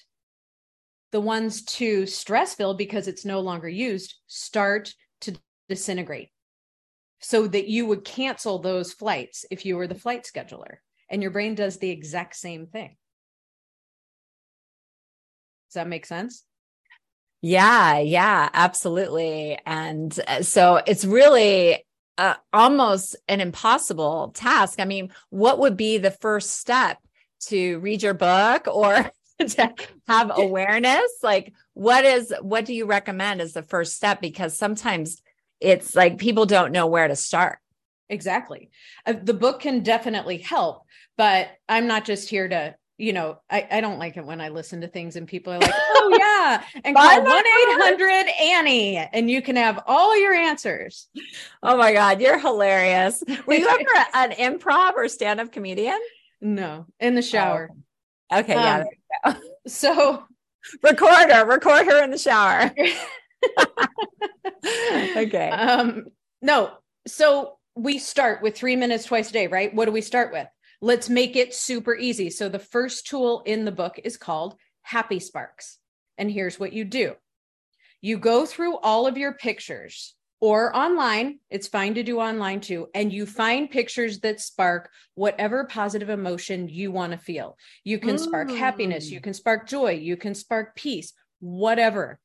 the 1.14 1.22
ones 1.22 1.64
to 1.64 2.04
Stressville 2.04 2.76
because 2.76 3.08
it's 3.08 3.24
no 3.24 3.40
longer 3.40 3.70
used 3.70 4.16
start 4.26 4.94
to 5.22 5.38
disintegrate 5.70 6.30
so 7.20 7.48
that 7.48 7.68
you 7.68 7.86
would 7.86 8.04
cancel 8.04 8.58
those 8.58 8.92
flights 8.92 9.46
if 9.52 9.64
you 9.64 9.78
were 9.78 9.86
the 9.86 9.96
flight 9.96 10.26
scheduler. 10.26 10.78
And 11.10 11.22
your 11.22 11.30
brain 11.30 11.54
does 11.54 11.78
the 11.78 11.92
exact 11.92 12.36
same 12.36 12.66
thing. 12.66 12.98
Does 15.70 15.76
that 15.76 15.88
make 15.88 16.08
sense? 16.08 16.44
Yeah, 17.42 18.00
yeah, 18.00 18.50
absolutely. 18.52 19.60
And 19.68 20.20
uh, 20.28 20.42
so 20.42 20.82
it's 20.88 21.06
really 21.06 21.86
uh, 22.18 22.36
almost 22.52 23.18
an 23.28 23.40
impossible 23.40 24.32
task. 24.34 24.80
I 24.80 24.86
mean, 24.86 25.12
what 25.30 25.60
would 25.60 25.78
be 25.78 26.00
the 26.00 26.12
first 26.12 26.58
step 26.60 26.98
to 27.50 27.78
read 27.80 28.02
your 28.02 28.16
book 28.16 28.68
or 28.68 29.12
to 29.56 29.74
have 30.08 30.32
awareness? 30.36 31.12
Like, 31.22 31.54
what 31.74 32.06
is, 32.06 32.34
what 32.42 32.66
do 32.66 32.74
you 32.74 32.86
recommend 32.86 33.42
as 33.42 33.54
the 33.54 33.64
first 33.64 33.96
step? 33.96 34.22
Because 34.22 34.58
sometimes 34.58 35.22
it's 35.60 35.96
like 35.96 36.18
people 36.18 36.46
don't 36.46 36.72
know 36.72 36.88
where 36.88 37.08
to 37.08 37.16
start. 37.16 37.60
Exactly. 38.10 38.70
Uh, 39.06 39.14
the 39.22 39.34
book 39.34 39.62
can 39.62 39.82
definitely 39.82 40.38
help, 40.38 40.84
but 41.18 41.50
I'm 41.70 41.88
not 41.88 42.06
just 42.06 42.30
here 42.30 42.48
to 42.48 42.76
you 42.98 43.12
know, 43.12 43.40
I, 43.50 43.68
I 43.72 43.82
don't 43.82 43.98
like 43.98 44.18
it 44.18 44.26
when 44.26 44.40
I 44.40 44.50
listen 44.50 44.82
to 44.82 44.88
things 44.88 45.16
and 45.16 45.28
people 45.28 45.52
are 45.52 45.60
like, 45.60 45.74
oh 45.96 46.16
yeah, 46.18 46.64
and 46.84 46.96
call 46.96 47.22
1-800 47.22 48.42
Annie 48.42 48.98
and 48.98 49.30
you 49.30 49.42
can 49.42 49.56
have 49.56 49.84
all 49.88 50.18
your 50.18 50.34
answers. 50.34 51.08
Oh 51.62 51.76
my 51.76 51.92
God, 51.92 52.22
you're 52.22 52.40
hilarious. 52.40 53.24
Were 53.46 53.56
you 53.56 53.68
ever 53.98 54.06
an 54.14 54.32
improv 54.32 54.94
or 54.94 55.08
stand-up 55.10 55.52
comedian? 55.52 56.00
No, 56.40 56.86
in 57.00 57.16
the 57.16 57.20
oh, 57.20 57.22
shower. 57.22 57.70
Oh. 57.72 57.78
Okay, 58.40 58.54
yeah. 58.54 58.84
Um, 59.24 59.36
so 59.68 60.24
record 60.84 61.32
her, 61.32 61.46
record 61.46 61.86
her 61.86 62.04
in 62.04 62.12
the 62.12 62.18
shower. 62.18 62.74
okay. 65.18 65.50
Um, 65.50 66.06
no, 66.42 66.72
so 67.08 67.58
we 67.76 67.98
start 67.98 68.42
with 68.42 68.56
three 68.56 68.76
minutes 68.76 69.06
twice 69.06 69.30
a 69.30 69.34
day, 69.34 69.48
right? 69.48 69.74
What 69.74 69.86
do 69.86 69.92
we 69.92 70.02
start 70.02 70.32
with? 70.32 70.48
Let's 70.82 71.10
make 71.10 71.36
it 71.36 71.54
super 71.54 71.96
easy. 71.96 72.30
So 72.30 72.50
the 72.50 72.60
first 72.60 73.08
tool 73.08 73.42
in 73.46 73.66
the 73.66 73.72
book 73.72 74.00
is 74.04 74.18
called 74.18 74.56
Happy 74.82 75.20
Sparks. 75.20 75.78
And 76.18 76.30
here's 76.30 76.60
what 76.60 76.74
you 76.74 76.86
do 76.86 77.16
you 78.02 78.18
go 78.18 78.46
through 78.46 78.78
all 78.80 79.08
of 79.08 79.18
your 79.18 79.34
pictures 79.34 80.14
or 80.44 80.76
online, 80.76 81.40
it's 81.50 81.70
fine 81.70 81.94
to 81.94 82.04
do 82.04 82.20
online 82.20 82.60
too, 82.60 82.90
and 82.94 83.14
you 83.14 83.26
find 83.26 83.72
pictures 83.72 84.20
that 84.20 84.42
spark 84.42 84.90
whatever 85.16 85.64
positive 85.64 86.10
emotion 86.10 86.68
you 86.68 86.92
want 86.92 87.14
to 87.14 87.18
feel. 87.18 87.56
You 87.86 87.98
can 87.98 88.18
mm. 88.18 88.20
spark 88.20 88.52
happiness, 88.52 89.10
you 89.10 89.22
mm. 89.22 89.24
can 89.24 89.34
spark 89.34 89.70
joy, 89.70 89.92
you 89.92 90.18
can 90.18 90.36
spark 90.36 90.76
peace, 90.76 91.14
whatever. 91.40 92.20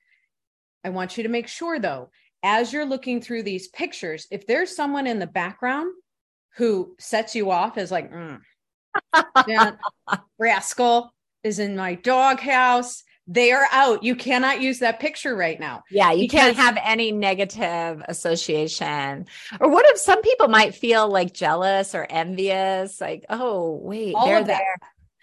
I 0.83 0.89
want 0.89 1.17
you 1.17 1.23
to 1.23 1.29
make 1.29 1.47
sure 1.47 1.79
though, 1.79 2.11
as 2.43 2.73
you're 2.73 2.85
looking 2.85 3.21
through 3.21 3.45
these 3.45 3.69
pictures, 3.69 4.27
if 4.33 4.49
there's 4.49 4.75
someone 4.75 5.07
in 5.07 5.21
the 5.21 5.29
background 5.29 5.93
who 6.57 6.97
sets 6.99 7.37
you 7.37 7.53
off 7.53 7.79
as 7.79 7.93
like, 7.93 8.13
mm, 8.13 8.41
rascal 10.41 11.15
is 11.45 11.61
in 11.61 11.77
my 11.77 11.95
doghouse. 11.95 13.05
They 13.31 13.53
are 13.53 13.67
out. 13.71 14.03
You 14.03 14.17
cannot 14.17 14.63
use 14.63 14.79
that 14.79 15.01
picture 15.01 15.37
right 15.37 15.61
now. 15.61 15.85
Yeah, 15.91 16.13
you 16.13 16.29
can't 16.29 16.57
have 16.57 16.79
any 16.83 17.13
negative 17.13 18.03
association. 18.09 19.27
Or 19.61 19.71
what 19.71 19.85
if 19.91 19.99
some 19.99 20.23
people 20.23 20.49
might 20.49 20.75
feel 20.75 21.09
like 21.09 21.35
jealous 21.35 21.95
or 21.95 22.07
envious? 22.09 23.03
Like, 23.03 23.27
oh, 23.29 23.79
wait, 23.83 24.15
all 24.15 24.27
they're 24.27 24.45
there. 24.45 24.77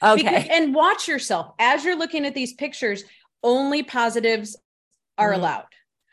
Okay. 0.03 0.21
Because, 0.21 0.45
and 0.51 0.75
watch 0.75 1.07
yourself 1.07 1.53
as 1.57 1.83
you're 1.83 1.97
looking 1.97 2.27
at 2.27 2.35
these 2.35 2.53
pictures, 2.53 3.03
only 3.41 3.81
positives 3.81 4.55
are 5.17 5.31
mm-hmm. 5.31 5.39
allowed. 5.39 5.65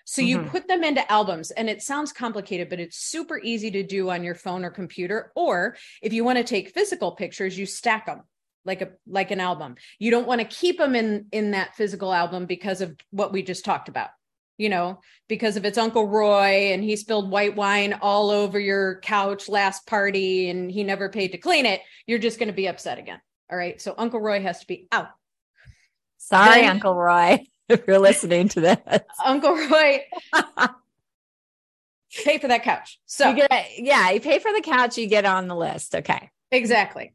So 0.05 0.23
you 0.23 0.39
mm-hmm. 0.39 0.49
put 0.49 0.69
them 0.69 0.85
into 0.85 1.11
albums 1.13 1.51
and 1.51 1.69
it 1.69 1.83
sounds 1.83 2.13
complicated, 2.13 2.69
but 2.69 2.81
it's 2.81 2.97
super 2.97 3.39
easy 3.39 3.71
to 3.73 3.83
do 3.83 4.11
on 4.11 4.25
your 4.25 4.35
phone 4.35 4.65
or 4.65 4.71
computer. 4.71 5.31
Or 5.37 5.77
if 6.01 6.13
you 6.13 6.25
want 6.25 6.39
to 6.39 6.45
take 6.45 6.71
physical 6.71 7.13
pictures, 7.13 7.57
you 7.59 7.67
stack 7.67 8.07
them 8.07 8.23
like 8.65 8.83
a 8.83 8.91
like 9.07 9.31
an 9.31 9.41
album. 9.41 9.77
You 9.99 10.11
don't 10.11 10.27
want 10.27 10.41
to 10.41 10.47
keep 10.47 10.79
them 10.79 10.95
in 10.95 11.27
in 11.33 11.53
that 11.53 11.75
physical 11.77 12.13
album 12.13 12.47
because 12.47 12.81
of 12.81 12.97
what 13.11 13.33
we 13.33 13.43
just 13.43 13.65
talked 13.65 13.89
about. 13.89 14.11
You 14.59 14.69
know, 14.69 15.01
because 15.29 15.57
if 15.57 15.65
it's 15.65 15.79
Uncle 15.79 16.07
Roy 16.07 16.73
and 16.73 16.85
he 16.85 16.95
spilled 16.95 17.31
white 17.31 17.57
wine 17.57 17.99
all 18.01 18.31
over 18.31 18.61
your 18.61 19.01
couch 19.01 19.49
last 19.49 19.87
party 19.87 20.51
and 20.51 20.71
he 20.71 20.85
never 20.85 21.09
paid 21.09 21.29
to 21.29 21.39
clean 21.39 21.67
it, 21.67 21.81
you're 22.07 22.19
just 22.19 22.39
going 22.39 22.49
to 22.49 22.55
be 22.55 22.69
upset 22.69 22.99
again. 22.99 23.21
All 23.51 23.57
right. 23.57 23.81
So 23.81 23.95
Uncle 23.97 24.21
Roy 24.21 24.41
has 24.43 24.61
to 24.61 24.67
be 24.67 24.87
out. 24.93 25.09
Sorry, 26.19 26.61
then, 26.61 26.71
Uncle 26.71 26.95
Roy. 26.95 27.45
if 27.69 27.83
you're 27.89 27.99
listening 27.99 28.49
to 28.51 28.61
this. 28.61 28.79
Uncle 29.25 29.55
Roy, 29.55 30.05
pay 32.25 32.39
for 32.39 32.49
that 32.49 32.63
couch. 32.63 33.01
So 33.07 33.31
you 33.31 33.37
get, 33.37 33.67
yeah, 33.79 34.11
you 34.11 34.21
pay 34.21 34.39
for 34.39 34.53
the 34.53 34.61
couch, 34.61 34.99
you 34.99 35.07
get 35.07 35.25
on 35.25 35.49
the 35.49 35.57
list. 35.57 35.95
Okay. 35.95 36.31
Exactly. 36.51 37.15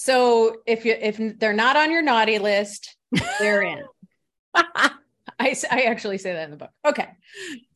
So 0.00 0.58
if 0.64 0.84
you 0.84 0.94
if 0.96 1.20
they're 1.40 1.52
not 1.52 1.76
on 1.76 1.90
your 1.90 2.02
naughty 2.02 2.38
list, 2.38 2.96
they're 3.40 3.62
in. 3.62 3.82
I, 4.54 4.92
I 5.40 5.82
actually 5.82 6.18
say 6.18 6.34
that 6.34 6.44
in 6.44 6.52
the 6.52 6.56
book. 6.56 6.70
Okay. 6.86 7.08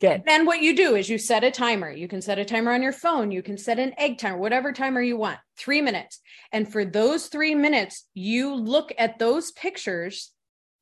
Good. 0.01 0.23
Then 0.25 0.47
what 0.47 0.63
you 0.63 0.77
do 0.77 0.95
is 0.95 1.11
you 1.11 1.19
set 1.19 1.43
a 1.43 1.51
timer. 1.51 1.91
You 1.91 2.07
can 2.07 2.23
set 2.23 2.39
a 2.39 2.45
timer 2.45 2.71
on 2.71 2.81
your 2.81 2.93
phone. 2.93 3.33
You 3.33 3.43
can 3.43 3.59
set 3.59 3.81
an 3.81 3.93
egg 3.99 4.19
timer, 4.19 4.39
whatever 4.39 4.73
timer 4.73 5.03
you 5.03 5.17
want, 5.17 5.41
three 5.57 5.83
minutes. 5.83 6.21
And 6.53 6.71
for 6.71 6.85
those 6.85 7.27
three 7.27 7.57
minutes, 7.57 8.07
you 8.15 8.55
look 8.55 8.93
at 8.99 9.19
those 9.19 9.51
pictures 9.51 10.31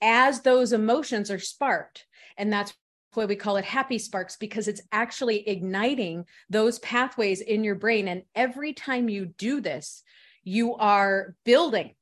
as 0.03 0.43
those 0.43 0.75
emotions 0.75 1.31
are 1.31 1.39
sparked. 1.39 2.05
And 2.37 2.53
that's 2.53 2.75
why 3.15 3.25
we 3.25 3.35
call 3.35 3.57
it 3.57 3.65
happy 3.65 3.99
sparks 3.99 4.37
because 4.37 4.69
it's 4.69 4.83
actually 4.93 5.49
igniting 5.49 6.27
those 6.51 6.79
pathways 6.81 7.41
in 7.41 7.65
your 7.65 7.77
brain. 7.77 8.09
And 8.09 8.25
every 8.35 8.75
time 8.75 9.09
you 9.09 9.25
do 9.25 9.63
this, 9.63 10.03
you 10.51 10.75
are 10.75 11.37
building 11.45 11.95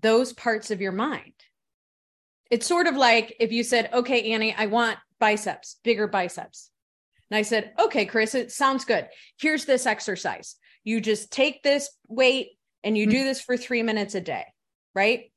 those 0.00 0.32
parts 0.32 0.70
of 0.70 0.80
your 0.80 0.90
mind. 0.90 1.34
It's 2.50 2.66
sort 2.66 2.86
of 2.86 2.96
like 2.96 3.36
if 3.40 3.52
you 3.52 3.62
said, 3.62 3.90
okay, 3.92 4.32
Annie, 4.32 4.54
I 4.56 4.66
want 4.66 4.96
biceps, 5.20 5.76
bigger 5.84 6.08
biceps. 6.08 6.70
And 7.30 7.36
I 7.36 7.42
said, 7.42 7.72
okay, 7.78 8.06
Chris, 8.06 8.34
it 8.34 8.52
sounds 8.52 8.86
good. 8.86 9.06
Here's 9.38 9.66
this 9.66 9.84
exercise. 9.84 10.56
You 10.82 11.02
just 11.02 11.30
take 11.30 11.62
this 11.62 11.90
weight 12.08 12.52
and 12.82 12.96
you 12.96 13.06
do 13.06 13.18
mm-hmm. 13.18 13.26
this 13.26 13.42
for 13.42 13.58
three 13.58 13.82
minutes 13.82 14.14
a 14.14 14.22
day, 14.22 14.46
right? 14.94 15.30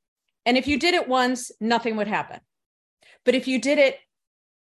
And 0.45 0.57
if 0.57 0.67
you 0.67 0.79
did 0.79 0.93
it 0.93 1.10
once, 1.10 1.51
nothing 1.60 1.98
would 1.98 2.07
happen. 2.07 2.39
But 3.25 3.36
if 3.36 3.45
you 3.48 3.60
did 3.60 3.77
it 3.77 3.98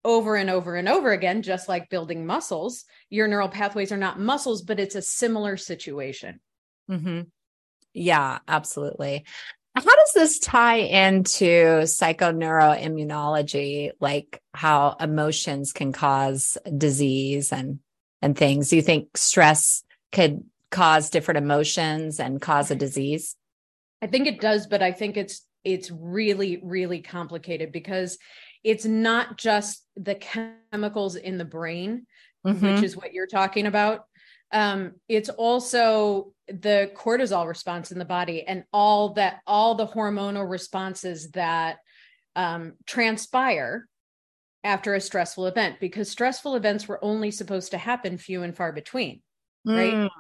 over 0.04 0.34
and 0.34 0.50
over 0.50 0.75
and 0.75 0.88
over 0.88 1.12
again, 1.12 1.42
just 1.42 1.68
like 1.68 1.88
building 1.88 2.26
muscles, 2.26 2.84
your 3.11 3.28
neural 3.28 3.49
pathways 3.49 3.92
are 3.92 3.96
not 3.96 4.18
muscles, 4.18 4.62
but 4.62 4.80
it's 4.80 4.96
a 4.96 5.02
similar 5.02 5.56
situation. 5.56 6.40
Mm-hmm. 6.90 7.23
Yeah, 7.95 8.39
absolutely. 8.47 9.25
How 9.75 9.83
does 9.83 10.13
this 10.15 10.39
tie 10.39 10.77
into 10.77 11.81
psychoneuroimmunology, 11.83 13.91
like 14.01 14.41
how 14.53 14.95
emotions 15.01 15.73
can 15.73 15.91
cause 15.93 16.57
disease 16.77 17.53
and 17.53 17.81
and 18.23 18.37
things? 18.37 18.71
Do 18.71 18.77
you 18.77 18.83
think 18.83 19.17
stress 19.17 19.83
could 20.13 20.45
cause 20.71 21.11
different 21.11 21.39
emotions 21.39 22.21
and 22.21 22.41
cause 22.41 22.71
a 22.71 22.77
disease? 22.77 23.35
I 24.01 24.07
think 24.07 24.29
it 24.29 24.41
does, 24.41 24.67
but 24.67 24.83
I 24.83 24.93
think 24.93 25.17
it's 25.17 25.45
it's 25.65 25.91
really 25.91 26.61
really 26.63 27.01
complicated 27.01 27.73
because 27.73 28.19
it's 28.63 28.85
not 28.85 29.37
just 29.37 29.85
the 29.97 30.15
chemicals 30.15 31.17
in 31.17 31.39
the 31.39 31.45
brain 31.45 32.07
mm-hmm. 32.47 32.75
which 32.75 32.83
is 32.83 32.97
what 32.97 33.13
you're 33.13 33.27
talking 33.27 33.67
about 33.67 34.05
um, 34.53 34.93
it's 35.09 35.31
also 35.31 36.33
the 36.49 36.91
cortisol 36.95 37.47
response 37.47 37.91
in 37.91 37.99
the 37.99 38.05
body 38.05 38.43
and 38.47 38.65
all 38.73 39.15
that 39.15 39.41
all 39.47 39.75
the 39.75 39.87
hormonal 39.87 40.49
responses 40.49 41.31
that 41.31 41.79
um, 42.37 42.75
transpire 42.87 43.87
after 44.63 44.95
a 44.95 45.01
stressful 45.01 45.47
event 45.47 45.77
because 45.81 46.11
stressful 46.11 46.57
events 46.57 46.89
were 46.89 47.03
only 47.05 47.31
supposed 47.31 47.71
to 47.71 47.79
happen 47.79 48.19
few 48.19 48.43
and 48.43 48.57
far 48.57 48.73
between. 48.73 49.23
Right. 49.65 49.95
Mm. 49.95 50.11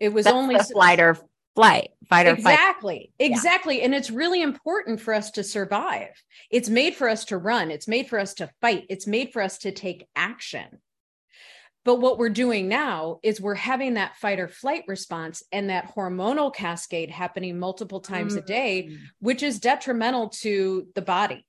It 0.00 0.12
was 0.12 0.24
That's 0.24 0.34
only 0.36 0.56
the 0.56 0.64
flight 0.64 1.00
or 1.00 1.16
flight, 1.54 1.90
fight 2.08 2.26
or 2.26 2.36
fight. 2.36 2.52
exactly 2.52 3.12
exactly 3.18 3.82
and 3.82 3.92
it's 3.92 4.10
really 4.10 4.42
important 4.42 5.00
for 5.00 5.12
us 5.12 5.32
to 5.32 5.42
survive 5.42 6.10
it's 6.52 6.68
made 6.68 6.94
for 6.94 7.08
us 7.08 7.24
to 7.24 7.36
run 7.36 7.72
it's 7.72 7.88
made 7.88 8.08
for 8.08 8.16
us 8.16 8.34
to 8.34 8.48
fight 8.60 8.84
it's 8.88 9.08
made 9.08 9.32
for 9.32 9.42
us 9.42 9.58
to 9.58 9.72
take 9.72 10.06
action 10.14 10.66
but 11.84 11.96
what 12.00 12.18
we're 12.18 12.28
doing 12.28 12.68
now 12.68 13.18
is 13.22 13.40
we're 13.40 13.54
having 13.54 13.94
that 13.94 14.16
fight 14.16 14.38
or 14.40 14.48
flight 14.48 14.84
response 14.86 15.42
and 15.52 15.70
that 15.70 15.94
hormonal 15.94 16.54
cascade 16.54 17.10
happening 17.10 17.58
multiple 17.58 18.00
times 18.00 18.34
a 18.34 18.40
day 18.42 18.88
Mm. 18.90 18.98
which 19.20 19.42
is 19.42 19.58
detrimental 19.60 20.28
to 20.30 20.88
the 20.94 21.02
body 21.02 21.44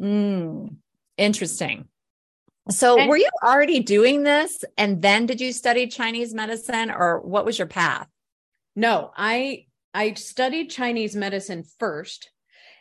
Mm. 0.00 0.76
Interesting. 1.16 1.88
So, 2.70 2.98
And- 2.98 3.08
were 3.08 3.16
you 3.16 3.28
already 3.44 3.80
doing 3.80 4.22
this 4.24 4.64
and 4.76 5.00
then 5.00 5.26
did 5.26 5.40
you 5.40 5.52
study 5.52 5.86
Chinese 5.86 6.34
medicine 6.34 6.90
or 6.90 7.20
what 7.20 7.44
was 7.44 7.58
your 7.58 7.68
path? 7.68 8.08
no 8.76 9.12
i 9.16 9.66
i 9.94 10.12
studied 10.14 10.68
chinese 10.68 11.14
medicine 11.14 11.62
first 11.78 12.30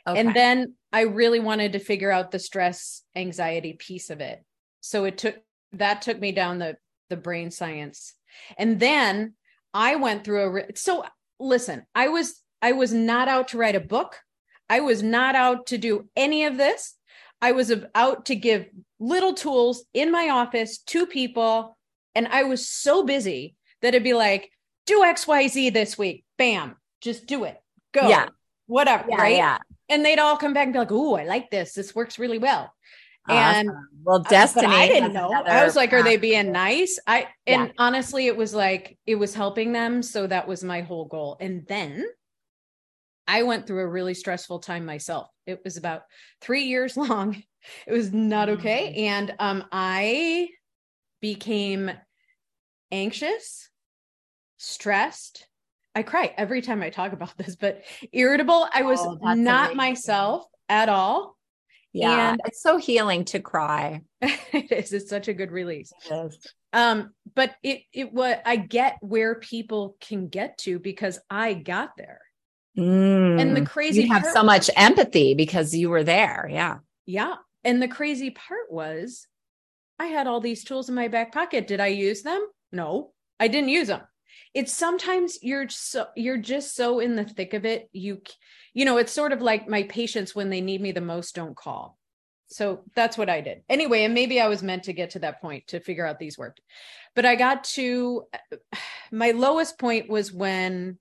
Okay. 0.07 0.19
And 0.19 0.35
then 0.35 0.73
I 0.91 1.01
really 1.01 1.39
wanted 1.39 1.73
to 1.73 1.79
figure 1.79 2.11
out 2.11 2.31
the 2.31 2.39
stress 2.39 3.03
anxiety 3.15 3.71
piece 3.71 4.09
of 4.09 4.19
it. 4.19 4.43
So 4.81 5.05
it 5.05 5.17
took 5.17 5.37
that 5.73 6.01
took 6.01 6.19
me 6.19 6.31
down 6.31 6.59
the 6.59 6.77
the 7.09 7.17
brain 7.17 7.51
science. 7.51 8.13
And 8.57 8.79
then 8.79 9.33
I 9.73 9.95
went 9.95 10.23
through 10.23 10.41
a 10.41 10.49
re- 10.49 10.71
so 10.75 11.05
listen, 11.39 11.85
I 11.93 12.09
was 12.09 12.41
I 12.61 12.71
was 12.71 12.93
not 12.93 13.27
out 13.27 13.49
to 13.49 13.57
write 13.57 13.75
a 13.75 13.79
book. 13.79 14.19
I 14.69 14.79
was 14.79 15.03
not 15.03 15.35
out 15.35 15.67
to 15.67 15.77
do 15.77 16.09
any 16.15 16.45
of 16.45 16.57
this. 16.57 16.95
I 17.41 17.51
was 17.51 17.73
out 17.93 18.25
to 18.27 18.35
give 18.35 18.67
little 18.99 19.33
tools 19.33 19.83
in 19.93 20.11
my 20.11 20.29
office 20.29 20.77
to 20.77 21.05
people 21.05 21.77
and 22.15 22.27
I 22.27 22.43
was 22.43 22.69
so 22.69 23.03
busy 23.03 23.55
that 23.81 23.89
it'd 23.89 24.03
be 24.03 24.13
like 24.13 24.49
do 24.85 24.99
XYZ 24.99 25.73
this 25.73 25.97
week. 25.97 26.25
Bam, 26.37 26.75
just 27.01 27.25
do 27.25 27.43
it. 27.43 27.57
Go. 27.93 28.07
Yeah. 28.07 28.27
Whatever, 28.67 29.05
yeah, 29.09 29.17
right? 29.17 29.35
yeah. 29.35 29.57
and 29.89 30.05
they'd 30.05 30.19
all 30.19 30.37
come 30.37 30.53
back 30.53 30.63
and 30.63 30.73
be 30.73 30.79
like, 30.79 30.91
"Ooh, 30.91 31.15
I 31.15 31.25
like 31.25 31.51
this. 31.51 31.73
This 31.73 31.93
works 31.93 32.17
really 32.17 32.37
well." 32.37 32.73
And 33.29 33.69
Awesome. 33.69 33.89
well, 34.03 34.19
uh, 34.25 34.29
destiny. 34.29 34.67
but 34.67 34.75
I 34.75 34.87
didn't 34.87 35.13
know. 35.13 35.31
I 35.31 35.63
was 35.63 35.75
like, 35.75 35.93
"Are 35.93 36.03
they 36.03 36.17
being 36.17 36.51
nice?" 36.51 36.99
I 37.07 37.27
and 37.47 37.67
Yeah. 37.67 37.71
honestly, 37.77 38.27
it 38.27 38.35
was 38.35 38.53
like 38.53 38.97
it 39.05 39.15
was 39.15 39.33
helping 39.33 39.71
them, 39.71 40.03
so 40.03 40.27
that 40.27 40.47
was 40.47 40.63
my 40.63 40.81
whole 40.81 41.05
goal. 41.05 41.37
And 41.39 41.65
then 41.67 42.05
I 43.27 43.43
went 43.43 43.65
through 43.65 43.79
a 43.81 43.87
really 43.87 44.13
stressful 44.13 44.59
time 44.59 44.85
myself. 44.85 45.29
It 45.45 45.61
was 45.63 45.77
about 45.77 46.03
three 46.41 46.63
years 46.63 46.97
long. 46.97 47.41
It 47.87 47.93
was 47.93 48.11
not 48.11 48.49
okay, 48.49 48.93
Mm. 48.97 48.99
and 49.03 49.35
um, 49.39 49.63
I 49.71 50.49
became 51.21 51.91
anxious, 52.91 53.69
stressed. 54.57 55.47
I 55.95 56.03
cry 56.03 56.33
every 56.35 56.61
time 56.61 56.81
I 56.83 56.89
talk 56.89 57.13
about 57.13 57.37
this, 57.37 57.55
but 57.55 57.83
irritable. 58.11 58.67
I 58.73 58.81
was 58.81 58.99
Oh, 58.99 59.17
not 59.21 59.37
amazing. 59.71 59.77
myself 59.77 60.45
at 60.67 60.89
all. 60.89 61.37
Yeah, 61.93 62.31
and- 62.31 62.41
it's 62.45 62.61
so 62.61 62.77
healing 62.77 63.25
to 63.25 63.39
cry. 63.39 64.01
it 64.21 64.71
is. 64.71 64.93
It's 64.93 65.09
such 65.09 65.27
a 65.27 65.33
good 65.33 65.51
release. 65.51 65.93
Um, 66.73 67.11
but 67.35 67.55
it 67.61 67.81
it 67.93 68.11
what 68.11 68.41
I 68.45 68.55
get 68.55 68.97
where 69.01 69.35
people 69.35 69.95
can 70.01 70.27
get 70.27 70.57
to 70.59 70.79
because 70.79 71.19
I 71.29 71.53
got 71.53 71.91
there. 71.97 72.19
And 72.75 73.55
the 73.55 73.61
Mm. 73.61 73.67
crazy 73.67 74.01
you 74.03 74.13
have 74.13 74.25
so 74.25 74.41
much 74.43 74.69
empathy 74.75 75.35
because 75.35 75.75
you 75.75 75.91
were 75.91 76.03
there. 76.03 76.49
Yeah. 76.51 76.79
Yeah. 77.05 77.35
And 77.63 77.79
the 77.79 77.87
crazy 77.87 78.31
part 78.31 78.71
was 78.71 79.27
I 79.99 80.07
had 80.07 80.25
all 80.25 80.41
these 80.41 80.63
tools 80.63 80.89
in 80.89 80.95
my 80.95 81.07
back 81.07 81.31
pocket. 81.31 81.67
Did 81.67 81.79
I 81.79 81.87
use 81.87 82.23
them? 82.23 82.43
No, 82.71 83.11
I 83.39 83.47
didn't 83.47 83.69
use 83.69 83.89
them. 83.89 84.01
It's 84.53 84.73
sometimes 84.73 85.39
you're 85.41 85.69
so 85.69 86.07
you're 86.15 86.37
just 86.37 86.75
so 86.75 86.99
in 86.99 87.15
the 87.15 87.25
thick 87.25 87.53
of 87.53 87.65
it. 87.65 87.89
You 87.91 88.21
you 88.73 88.85
know, 88.85 88.97
it's 88.97 89.11
sort 89.11 89.31
of 89.31 89.41
like 89.41 89.67
my 89.67 89.83
patients 89.83 90.35
when 90.35 90.49
they 90.49 90.61
need 90.61 90.81
me 90.81 90.91
the 90.91 91.01
most 91.01 91.35
don't 91.35 91.55
call. 91.55 91.97
So 92.47 92.83
that's 92.95 93.17
what 93.17 93.29
I 93.29 93.41
did. 93.41 93.63
Anyway, 93.67 94.03
and 94.03 94.13
maybe 94.13 94.39
I 94.39 94.47
was 94.47 94.61
meant 94.61 94.83
to 94.83 94.93
get 94.93 95.11
to 95.11 95.19
that 95.19 95.41
point 95.41 95.67
to 95.67 95.79
figure 95.79 96.05
out 96.05 96.19
these 96.19 96.37
worked. 96.37 96.61
But 97.15 97.25
I 97.25 97.35
got 97.35 97.63
to 97.75 98.25
my 99.11 99.31
lowest 99.31 99.79
point 99.79 100.09
was 100.09 100.31
when 100.31 100.99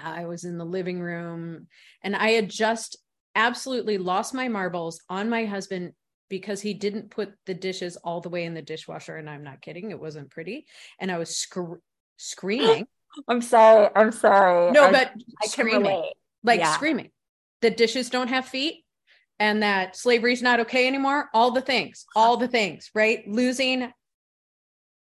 I 0.00 0.26
was 0.26 0.44
in 0.44 0.58
the 0.58 0.64
living 0.64 1.00
room 1.00 1.68
and 2.02 2.16
I 2.16 2.30
had 2.30 2.50
just 2.50 2.96
absolutely 3.34 3.98
lost 3.98 4.34
my 4.34 4.48
marbles 4.48 5.00
on 5.08 5.28
my 5.28 5.44
husband 5.44 5.92
because 6.28 6.60
he 6.60 6.74
didn't 6.74 7.10
put 7.10 7.32
the 7.46 7.54
dishes 7.54 7.96
all 7.96 8.20
the 8.20 8.28
way 8.28 8.44
in 8.44 8.54
the 8.54 8.62
dishwasher. 8.62 9.16
And 9.16 9.28
I'm 9.28 9.44
not 9.44 9.60
kidding, 9.60 9.90
it 9.90 10.00
wasn't 10.00 10.30
pretty. 10.30 10.66
And 10.98 11.10
I 11.10 11.18
was 11.18 11.36
scr- 11.36 11.80
screaming. 12.16 12.86
I'm 13.28 13.42
sorry. 13.42 13.88
I'm 13.94 14.12
sorry. 14.12 14.72
no, 14.72 14.84
I- 14.84 14.92
but 14.92 15.12
I 15.42 15.46
screaming, 15.46 16.10
like 16.42 16.60
Yeah. 16.60 16.72
screaming. 16.74 17.10
The 17.60 17.70
dishes 17.70 18.10
don't 18.10 18.28
have 18.28 18.46
feet 18.46 18.84
and 19.38 19.62
that 19.62 19.96
slavery's 19.96 20.42
not 20.42 20.60
okay 20.60 20.86
anymore. 20.86 21.28
All 21.32 21.50
the 21.52 21.60
things, 21.62 22.04
all 22.14 22.36
the 22.36 22.48
things, 22.48 22.90
right? 22.94 23.26
Losing 23.26 23.92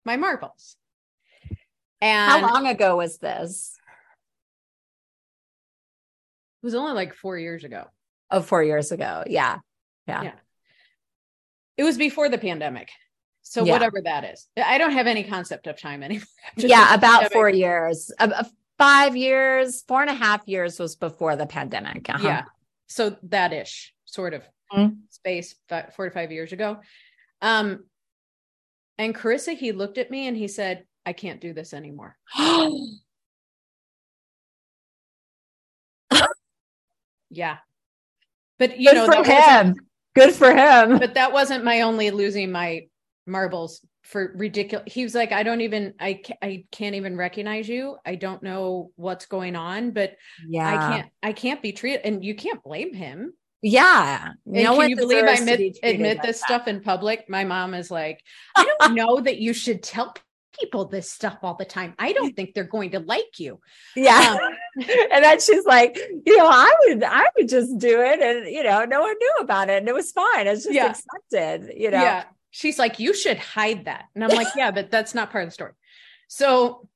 my 0.04 0.16
marbles. 0.16 0.76
And 2.00 2.30
How 2.30 2.52
long 2.52 2.66
ago 2.66 2.96
was 2.98 3.18
this? 3.18 3.76
it 6.62 6.66
was 6.66 6.74
only 6.74 6.92
like 6.92 7.14
four 7.14 7.38
years 7.38 7.64
ago. 7.64 7.84
Oh, 8.30 8.40
four 8.40 8.62
years 8.62 8.92
ago. 8.92 9.24
Yeah. 9.26 9.58
Yeah. 10.06 10.22
Yeah. 10.22 10.34
It 11.76 11.84
was 11.84 11.96
before 11.98 12.28
the 12.28 12.38
pandemic. 12.38 12.90
So 13.46 13.62
Yeah. 13.64 13.72
whatever 13.74 14.00
that 14.02 14.24
is. 14.24 14.48
I 14.56 14.78
don't 14.78 14.92
have 14.92 15.06
any 15.06 15.22
concept 15.22 15.66
of 15.68 15.78
time 15.80 16.02
anymore. 16.02 16.24
Yeah, 16.56 16.94
about 16.94 17.30
four 17.30 17.48
years. 17.50 18.10
Uh, 18.18 18.42
five 18.78 19.16
years, 19.16 19.82
four 19.82 20.00
and 20.00 20.10
a 20.10 20.14
half 20.14 20.48
years 20.48 20.78
was 20.80 20.96
before 20.96 21.36
the 21.36 21.46
pandemic. 21.46 22.08
Uh-huh. 22.08 22.26
Yeah. 22.26 22.44
So 22.88 23.16
that 23.24 23.52
ish 23.52 23.94
sort 24.06 24.34
of 24.34 24.42
Mhm. 24.72 24.96
space 25.10 25.54
four 25.94 26.06
to 26.06 26.10
five 26.10 26.32
years 26.32 26.52
ago. 26.52 26.80
Um, 27.42 27.84
and 28.98 29.14
Charissa, 29.14 29.56
he 29.56 29.72
looked 29.72 29.98
at 29.98 30.10
me 30.10 30.26
and 30.26 30.36
he 30.36 30.48
said, 30.48 30.86
I 31.04 31.12
can't 31.12 31.40
do 31.40 31.52
this 31.52 31.72
anymore. 31.74 32.16
Yeah. 37.30 37.56
But 38.58 38.78
you 38.78 38.90
Good 38.90 39.08
know, 39.08 39.22
for 39.22 39.24
him. 39.28 39.74
Good 40.14 40.32
for 40.34 40.54
him. 40.54 40.98
but 40.98 41.14
that 41.14 41.32
wasn't 41.32 41.64
my 41.64 41.80
only 41.80 42.10
losing 42.12 42.52
my 42.52 42.86
marbles 43.26 43.84
for 44.02 44.32
ridiculous. 44.36 44.92
He 44.92 45.02
was 45.02 45.14
like, 45.14 45.32
I 45.32 45.42
don't 45.42 45.60
even, 45.62 45.94
I, 45.98 46.20
ca- 46.24 46.36
I 46.42 46.64
can't 46.70 46.94
even 46.94 47.16
recognize 47.16 47.68
you. 47.68 47.96
I 48.04 48.16
don't 48.16 48.42
know 48.42 48.90
what's 48.96 49.26
going 49.26 49.56
on, 49.56 49.92
but 49.92 50.16
yeah. 50.46 50.68
I 50.68 50.76
can't, 50.96 51.08
I 51.22 51.32
can't 51.32 51.62
be 51.62 51.72
treated. 51.72 52.02
And 52.04 52.24
you 52.24 52.34
can't 52.34 52.62
blame 52.62 52.92
him. 52.92 53.32
Yeah. 53.62 54.32
And 54.44 54.52
no 54.52 54.70
can 54.70 54.76
one 54.76 54.90
you 54.90 54.96
believe 54.96 55.24
I 55.24 55.36
deserves 55.36 55.50
to 55.50 55.56
be 55.56 55.68
admit, 55.68 55.78
admit 55.94 56.16
like 56.18 56.26
this 56.26 56.40
that. 56.40 56.46
stuff 56.46 56.68
in 56.68 56.80
public? 56.80 57.30
My 57.30 57.44
mom 57.44 57.72
is 57.72 57.90
like, 57.90 58.22
I 58.54 58.68
don't 58.80 58.94
know 58.94 59.20
that 59.20 59.38
you 59.38 59.54
should 59.54 59.82
tell 59.82 60.14
people 60.60 60.84
this 60.84 61.10
stuff 61.10 61.38
all 61.42 61.54
the 61.54 61.64
time. 61.64 61.94
I 61.98 62.12
don't 62.12 62.36
think 62.36 62.54
they're 62.54 62.64
going 62.64 62.90
to 62.92 63.00
like 63.00 63.38
you. 63.38 63.60
Yeah. 63.96 64.36
Um, 64.40 64.84
and 65.10 65.24
then 65.24 65.40
she's 65.40 65.64
like, 65.64 65.96
you 65.96 66.36
know, 66.36 66.46
I 66.46 66.72
would, 66.86 67.02
I 67.02 67.24
would 67.36 67.48
just 67.48 67.76
do 67.78 68.00
it, 68.02 68.20
and 68.20 68.46
you 68.46 68.62
know, 68.62 68.84
no 68.84 69.00
one 69.00 69.16
knew 69.18 69.34
about 69.40 69.68
it, 69.68 69.78
and 69.78 69.88
it 69.88 69.94
was 69.94 70.12
fine. 70.12 70.46
It's 70.46 70.64
just 70.64 70.74
Yeah. 70.74 70.90
accepted. 70.90 71.72
You 71.76 71.90
know. 71.90 72.02
Yeah. 72.02 72.24
She's 72.54 72.78
like, 72.78 73.00
you 73.00 73.12
should 73.12 73.36
hide 73.36 73.86
that. 73.86 74.04
And 74.14 74.22
I'm 74.22 74.30
like, 74.30 74.46
yeah, 74.56 74.70
but 74.70 74.88
that's 74.88 75.12
not 75.12 75.32
part 75.32 75.42
of 75.42 75.48
the 75.48 75.54
story. 75.54 75.72
So, 76.28 76.88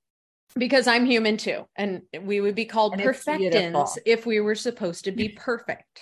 because 0.54 0.86
I'm 0.86 1.04
human 1.04 1.36
too, 1.36 1.66
and 1.74 2.02
we 2.22 2.40
would 2.40 2.54
be 2.54 2.64
called 2.64 2.92
And 2.92 3.02
perfectins 3.02 3.98
if 4.06 4.24
we 4.24 4.38
were 4.38 4.54
supposed 4.54 5.06
to 5.06 5.10
be 5.10 5.28
perfect, 5.36 6.00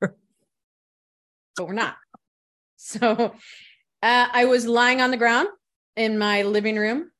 but 0.00 0.10
we're 1.56 1.74
not. 1.74 1.94
So, 2.76 3.34
uh, 4.02 4.28
I 4.32 4.46
was 4.46 4.66
lying 4.66 5.00
on 5.00 5.12
the 5.12 5.16
ground 5.16 5.46
in 5.94 6.18
my 6.18 6.42
living 6.42 6.76
room, 6.76 7.12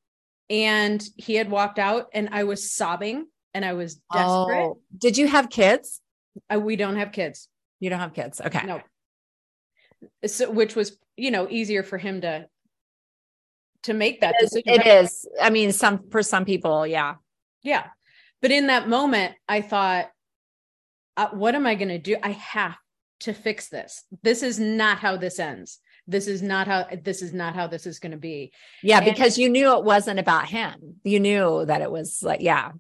and 0.50 1.00
he 1.16 1.36
had 1.36 1.48
walked 1.48 1.78
out, 1.78 2.08
and 2.12 2.30
I 2.32 2.42
was 2.42 2.72
sobbing, 2.72 3.28
and 3.54 3.64
I 3.64 3.74
was 3.74 4.00
desperate. 4.12 4.66
Oh, 4.66 4.80
did 4.98 5.16
you 5.16 5.28
have 5.28 5.48
kids? 5.48 6.00
Uh, 6.52 6.58
we 6.58 6.74
don't 6.74 6.96
have 6.96 7.12
kids. 7.12 7.48
You 7.78 7.88
don't 7.88 8.00
have 8.00 8.14
kids. 8.14 8.40
Okay. 8.44 8.66
No. 8.66 8.82
So, 10.26 10.50
which 10.50 10.76
was, 10.76 10.96
you 11.16 11.30
know, 11.30 11.48
easier 11.50 11.82
for 11.82 11.98
him 11.98 12.20
to 12.22 12.46
to 13.84 13.94
make 13.94 14.20
that 14.20 14.34
It 14.38 14.44
is- 14.44 14.50
decision. 14.50 14.80
it 14.80 14.87
is. 14.87 15.28
I 15.40 15.50
mean, 15.50 15.72
some 15.72 16.08
for 16.11 16.22
some 16.22 16.44
people, 16.44 16.87
yeah. 16.87 17.14
Yeah. 17.62 17.87
But 18.42 18.50
in 18.52 18.66
that 18.68 18.88
moment, 18.88 19.34
I 19.48 19.61
thought, 19.62 20.11
uh, 21.16 21.28
what 21.30 21.54
am 21.54 21.66
I 21.66 21.74
going 21.74 21.88
to 21.88 21.98
do? 21.98 22.16
I 22.22 22.30
have 22.30 22.76
to 23.20 23.32
fix 23.32 23.68
this. 23.68 24.04
This 24.22 24.42
is 24.42 24.58
not 24.61 24.98
how 24.98 25.16
this 25.16 25.38
ends. 25.40 25.80
This 26.06 26.26
is 26.28 26.40
not 26.42 26.66
how 26.68 26.87
this 27.02 27.20
is 27.22 27.32
not 27.32 27.54
how 27.54 27.66
this 27.66 27.87
is 27.87 27.98
going 27.98 28.12
to 28.12 28.18
be. 28.18 28.52
Yeah, 28.82 28.98
And- 28.98 29.06
because 29.06 29.38
you 29.38 29.48
knew 29.48 29.76
it 29.76 29.84
wasn't 29.84 30.18
about 30.20 30.48
him. 30.48 31.00
You 31.04 31.20
knew 31.20 31.64
that 31.66 31.82
it 31.82 31.90
was 31.90 32.22
like, 32.22 32.40
yeah. 32.40 32.72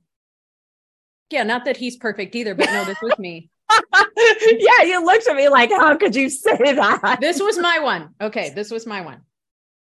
Yeah, 1.30 1.42
not 1.42 1.64
that 1.66 1.76
he's 1.76 1.96
perfect 1.96 2.34
either, 2.34 2.54
but 2.54 2.66
no, 2.66 2.84
this 2.84 2.96
was 3.02 3.18
me. 3.18 3.50
yeah, 3.70 4.82
you 4.84 5.04
looked 5.04 5.28
at 5.28 5.36
me 5.36 5.48
like, 5.48 5.70
how 5.70 5.96
could 5.96 6.16
you 6.16 6.30
say 6.30 6.56
that? 6.56 7.18
This 7.20 7.40
was 7.40 7.58
my 7.58 7.78
one. 7.80 8.10
Okay, 8.20 8.50
this 8.50 8.70
was 8.70 8.86
my 8.86 9.02
one. 9.02 9.22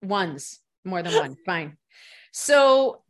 Ones, 0.03 0.61
more 0.85 1.03
than 1.03 1.15
one. 1.15 1.37
Fine. 1.47 1.77
So 2.33 3.03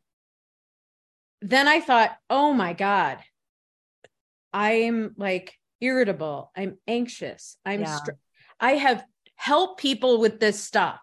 then 1.40 1.68
I 1.68 1.80
thought, 1.80 2.16
oh 2.30 2.52
my 2.52 2.72
God, 2.72 3.18
I'm 4.52 5.14
like 5.16 5.54
irritable. 5.80 6.50
I'm 6.56 6.78
anxious. 6.86 7.56
I'm, 7.64 7.80
yeah. 7.80 7.96
str- 7.96 8.10
I 8.60 8.72
have 8.72 9.04
helped 9.36 9.80
people 9.80 10.20
with 10.20 10.38
this 10.40 10.62
stuff. 10.62 11.00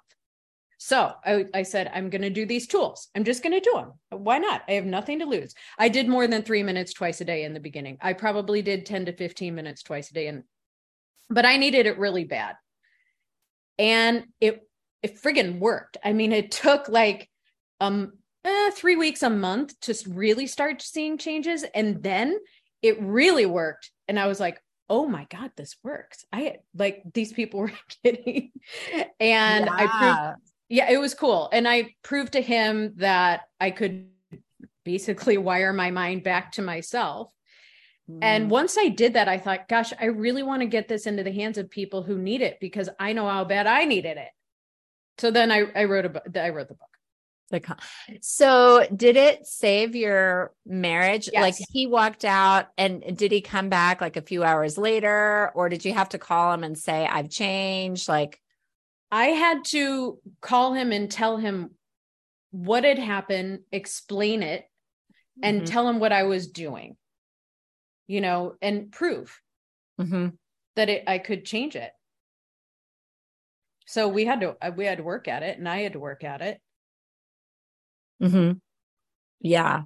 So 0.82 1.12
I, 1.26 1.46
I 1.54 1.64
said, 1.64 1.92
I'm 1.94 2.10
going 2.10 2.22
to 2.22 2.30
do 2.30 2.46
these 2.46 2.66
tools. 2.66 3.10
I'm 3.14 3.26
just 3.26 3.44
going 3.44 3.52
to 3.52 3.60
do 3.60 3.74
them. 3.74 3.92
Why 4.12 4.38
not? 4.38 4.62
I 4.66 4.74
have 4.74 4.86
nothing 4.86 5.20
to 5.20 5.26
lose. 5.26 5.54
I 5.78 5.90
did 5.90 6.08
more 6.08 6.26
than 6.26 6.42
three 6.42 6.64
minutes 6.64 6.94
twice 6.94 7.20
a 7.20 7.26
day 7.26 7.44
in 7.44 7.54
the 7.54 7.60
beginning. 7.60 7.98
I 8.02 8.14
probably 8.14 8.62
did 8.62 8.86
10 8.86 9.08
to 9.08 9.14
15 9.14 9.54
minutes 9.54 9.84
twice 9.84 10.10
a 10.10 10.14
day. 10.14 10.28
And, 10.28 10.44
but 11.30 11.46
I 11.46 11.58
needed 11.58 11.86
it 11.86 12.00
really 12.00 12.24
bad. 12.24 12.56
And 13.78 14.24
it, 14.40 14.66
it 15.04 15.22
friggin' 15.22 15.60
worked. 15.60 15.98
I 16.02 16.14
mean, 16.14 16.32
it 16.32 16.50
took 16.50 16.88
like, 16.88 17.30
um, 17.82 18.14
eh, 18.46 18.72
three 18.72 18.96
weeks 18.96 19.22
a 19.22 19.30
month 19.30 19.78
to 19.82 19.96
really 20.08 20.48
start 20.48 20.82
seeing 20.82 21.18
changes. 21.18 21.66
And 21.76 22.02
then 22.02 22.40
it 22.82 23.02
really 23.02 23.46
worked. 23.46 23.92
And 24.08 24.18
I 24.18 24.28
was 24.28 24.40
like, 24.40 24.62
oh 24.90 25.06
my 25.06 25.28
God, 25.30 25.52
this 25.58 25.76
works. 25.84 26.24
I 26.32 26.56
like 26.74 27.04
these 27.14 27.34
people 27.34 27.60
were 27.64 27.72
kidding. 28.02 28.54
and 29.20 29.66
yeah. 29.66 29.70
I 29.70 29.88
proved 29.88 30.49
yeah, 30.70 30.90
it 30.90 30.98
was 30.98 31.16
cool. 31.16 31.50
And 31.52 31.68
I 31.68 31.96
proved 32.04 32.34
to 32.34 32.42
him 32.42 32.94
that 32.98 33.42
I 33.60 33.72
could 33.72 34.08
basically 34.86 35.38
wire 35.38 35.74
my 35.74 35.92
mind 35.92 36.24
back 36.24 36.54
to 36.54 36.62
myself. 36.62 37.32
Mm. 38.10 38.20
And 38.22 38.50
once 38.52 38.78
I 38.78 38.90
did 38.90 39.14
that, 39.14 39.28
I 39.28 39.40
thought, 39.40 39.68
gosh, 39.68 39.92
I 40.00 40.06
really 40.06 40.44
want 40.44 40.62
to 40.62 40.68
get 40.68 40.88
this 40.88 41.08
into 41.08 41.24
the 41.24 41.32
hands 41.32 41.58
of 41.58 41.70
people 41.70 42.04
who 42.04 42.18
need 42.18 42.42
it 42.42 42.60
because 42.62 42.88
I 43.00 43.14
know 43.14 43.28
how 43.28 43.44
bad 43.44 43.68
I 43.68 43.86
needed 43.86 44.18
it. 44.18 44.30
So 45.18 45.32
then 45.32 45.52
I, 45.52 45.66
I 45.76 45.84
wrote 45.86 46.06
a 46.06 46.42
I 46.42 46.50
wrote 46.50 46.70
the 46.70 46.76
book. 46.76 46.88
So 48.22 48.88
did 48.96 49.18
it 49.18 49.48
save 49.48 49.96
your 49.96 50.54
marriage? 50.68 51.30
Yes. 51.34 51.42
Like 51.42 51.68
he 51.72 51.88
walked 51.88 52.24
out 52.24 52.68
and 52.78 53.18
did 53.18 53.32
he 53.32 53.42
come 53.42 53.70
back 53.70 54.02
like 54.02 54.18
a 54.18 54.22
few 54.22 54.44
hours 54.44 54.78
later 54.78 55.52
or 55.56 55.68
did 55.68 55.84
you 55.84 55.94
have 55.94 56.10
to 56.10 56.20
call 56.20 56.54
him 56.54 56.64
and 56.64 56.78
say 56.78 57.08
I've 57.08 57.30
changed 57.30 58.08
like 58.08 58.40
I 59.12 59.28
had 59.28 59.66
to 59.66 60.20
call 60.42 60.74
him 60.74 60.92
and 60.92 61.10
tell 61.10 61.38
him 61.38 61.72
what 62.52 62.84
had 62.84 63.00
happened, 63.00 63.60
explain 63.72 64.44
it, 64.44 64.66
and 65.42 65.62
mm-hmm. 65.62 65.66
tell 65.66 65.88
him 65.88 66.00
what 66.00 66.12
I 66.12 66.24
was 66.24 66.48
doing, 66.48 66.96
you 68.08 68.22
know, 68.22 68.56
and 68.62 68.92
prove 68.92 69.40
mm-hmm. 70.00 70.30
that 70.76 70.90
it, 70.90 71.04
I 71.08 71.18
could 71.18 71.46
change 71.46 71.76
it. 71.76 71.92
So 73.88 74.08
we 74.08 74.26
had 74.26 74.42
to 74.42 74.56
uh, 74.62 74.72
we 74.76 74.86
had 74.86 75.00
to 75.00 75.04
work 75.04 75.28
at 75.28 75.42
it, 75.42 75.58
and 75.58 75.68
I 75.68 75.80
had 75.80 75.94
to 75.94 76.00
work 76.00 76.24
at 76.24 76.42
it. 76.42 76.62
Hmm. 78.22 78.52
Yeah, 79.40 79.84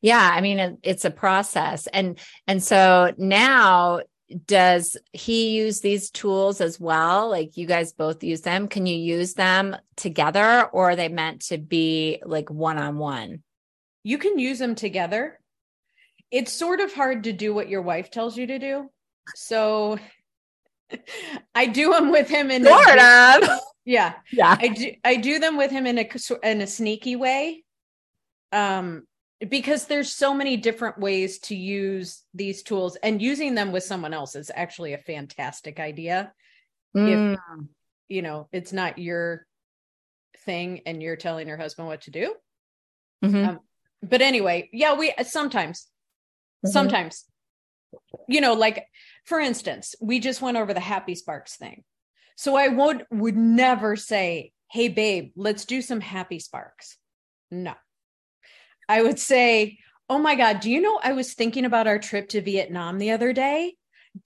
yeah. 0.00 0.30
I 0.32 0.40
mean, 0.40 0.58
it, 0.60 0.78
it's 0.84 1.04
a 1.04 1.10
process, 1.10 1.88
and 1.88 2.18
and 2.46 2.62
so 2.62 3.12
now 3.18 4.00
does 4.46 4.96
he 5.12 5.50
use 5.50 5.80
these 5.80 6.10
tools 6.10 6.60
as 6.60 6.78
well? 6.80 7.30
Like 7.30 7.56
you 7.56 7.66
guys 7.66 7.92
both 7.92 8.22
use 8.22 8.42
them. 8.42 8.68
Can 8.68 8.86
you 8.86 8.96
use 8.96 9.34
them 9.34 9.76
together 9.96 10.68
or 10.72 10.90
are 10.90 10.96
they 10.96 11.08
meant 11.08 11.42
to 11.46 11.58
be 11.58 12.20
like 12.24 12.50
one 12.50 12.78
on 12.78 12.98
one? 12.98 13.42
You 14.04 14.18
can 14.18 14.38
use 14.38 14.58
them 14.58 14.74
together. 14.74 15.38
It's 16.30 16.52
sort 16.52 16.80
of 16.80 16.92
hard 16.92 17.24
to 17.24 17.32
do 17.32 17.54
what 17.54 17.68
your 17.68 17.82
wife 17.82 18.10
tells 18.10 18.36
you 18.36 18.46
to 18.46 18.58
do. 18.58 18.90
So 19.34 19.98
I 21.54 21.66
do 21.66 21.92
them 21.92 22.10
with 22.10 22.28
him 22.28 22.50
in 22.50 22.64
sort 22.64 22.98
a, 22.98 23.40
of. 23.42 23.60
Yeah. 23.84 24.14
Yeah. 24.32 24.56
I 24.58 24.68
do 24.68 24.92
I 25.04 25.16
do 25.16 25.38
them 25.38 25.56
with 25.56 25.70
him 25.70 25.86
in 25.86 25.98
a 25.98 26.08
in 26.42 26.60
a 26.60 26.66
sneaky 26.66 27.16
way. 27.16 27.64
Um 28.52 29.04
because 29.48 29.86
there's 29.86 30.12
so 30.12 30.34
many 30.34 30.56
different 30.56 30.98
ways 30.98 31.38
to 31.40 31.56
use 31.56 32.22
these 32.34 32.62
tools 32.62 32.96
and 32.96 33.20
using 33.20 33.54
them 33.54 33.72
with 33.72 33.82
someone 33.82 34.14
else 34.14 34.36
is 34.36 34.50
actually 34.54 34.92
a 34.92 34.98
fantastic 34.98 35.80
idea 35.80 36.32
mm. 36.96 37.34
if 37.34 37.40
you 38.08 38.22
know 38.22 38.48
it's 38.52 38.72
not 38.72 38.98
your 38.98 39.46
thing 40.44 40.80
and 40.86 41.02
you're 41.02 41.16
telling 41.16 41.48
your 41.48 41.56
husband 41.56 41.88
what 41.88 42.02
to 42.02 42.10
do 42.10 42.34
mm-hmm. 43.24 43.48
um, 43.48 43.60
but 44.02 44.22
anyway 44.22 44.68
yeah 44.72 44.94
we 44.94 45.12
sometimes 45.24 45.86
mm-hmm. 46.64 46.72
sometimes 46.72 47.24
you 48.28 48.40
know 48.40 48.54
like 48.54 48.86
for 49.24 49.40
instance 49.40 49.94
we 50.00 50.20
just 50.20 50.42
went 50.42 50.56
over 50.56 50.74
the 50.74 50.80
happy 50.80 51.14
sparks 51.14 51.56
thing 51.56 51.82
so 52.36 52.56
i 52.56 52.68
would 52.68 53.04
would 53.10 53.36
never 53.36 53.96
say 53.96 54.52
hey 54.70 54.88
babe 54.88 55.32
let's 55.36 55.64
do 55.64 55.82
some 55.82 56.00
happy 56.00 56.38
sparks 56.38 56.96
no 57.50 57.74
I 58.92 59.00
would 59.00 59.18
say, 59.18 59.78
Oh 60.10 60.18
my 60.18 60.34
God, 60.34 60.60
do 60.60 60.70
you 60.70 60.82
know 60.82 61.00
I 61.02 61.12
was 61.12 61.32
thinking 61.32 61.64
about 61.64 61.86
our 61.86 61.98
trip 61.98 62.28
to 62.30 62.42
Vietnam 62.42 62.98
the 62.98 63.12
other 63.12 63.32
day? 63.32 63.74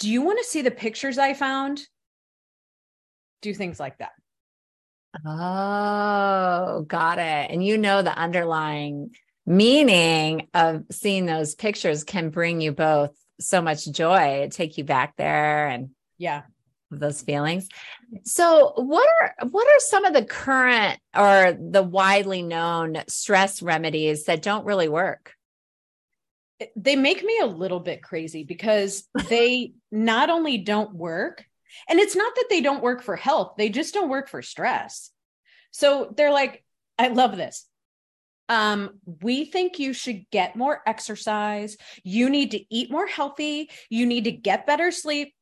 Do 0.01 0.11
you 0.11 0.23
want 0.23 0.39
to 0.39 0.45
see 0.45 0.63
the 0.63 0.73
pictures 0.73 1.19
I 1.19 1.35
found? 1.35 1.83
Do 3.43 3.55
things 3.55 3.79
like 3.79 3.99
that. 3.99 4.11
Oh, 5.25 6.85
got 6.89 7.19
it. 7.19 7.51
And 7.53 7.65
you 7.65 7.79
know, 7.79 8.03
the 8.03 8.17
underlying 8.17 9.15
meaning 9.47 10.49
of 10.53 10.83
seeing 10.91 11.27
those 11.27 11.55
pictures 11.55 12.03
can 12.03 12.31
bring 12.31 12.61
you 12.61 12.73
both 12.73 13.15
so 13.39 13.63
much 13.63 13.87
joy, 13.87 14.49
take 14.51 14.77
you 14.79 14.83
back 14.83 15.17
there 15.17 15.69
and 15.69 15.91
yeah, 16.19 16.43
those 16.91 17.23
feelings. 17.23 17.69
So 18.25 18.73
what 18.77 19.07
are 19.21 19.49
what 19.49 19.67
are 19.67 19.81
some 19.81 20.05
of 20.05 20.15
the 20.15 20.25
current 20.25 20.99
or 21.15 21.57
the 21.59 21.83
widely 21.83 22.43
known 22.43 23.03
stress 23.09 23.63
remedies 23.63 24.25
that 24.25 24.43
don't 24.43 24.65
really 24.65 24.89
work? 24.89 25.33
They 26.75 26.97
make 26.97 27.23
me 27.23 27.39
a 27.39 27.47
little 27.47 27.81
bit 27.81 28.03
crazy 28.03 28.45
because 28.45 29.07
they 29.29 29.73
not 29.91 30.31
only 30.31 30.59
don't 30.59 30.95
work, 30.95 31.45
and 31.89 31.99
it's 31.99 32.17
not 32.17 32.35
that 32.35 32.47
they 32.49 32.61
don't 32.61 32.83
work 32.83 33.03
for 33.03 33.17
health, 33.17 33.55
they 33.59 33.69
just 33.69 33.93
don't 33.93 34.09
work 34.09 34.29
for 34.29 34.41
stress. 34.41 35.11
So 35.73 36.13
they're 36.17 36.33
like, 36.33 36.65
I 36.99 37.09
love 37.09 37.37
this. 37.37 37.67
Um, 38.49 39.01
we 39.23 39.45
think 39.45 39.79
you 39.79 39.93
should 39.93 40.25
get 40.31 40.57
more 40.57 40.81
exercise. 40.87 41.77
You 42.05 42.31
need 42.31 42.53
to 42.53 42.75
eat 42.75 42.91
more 42.91 43.07
healthy. 43.07 43.71
You 43.91 44.07
need 44.07 44.25
to 44.25 44.33
get 44.33 44.67
better 44.67 44.91
sleep. 44.91 45.35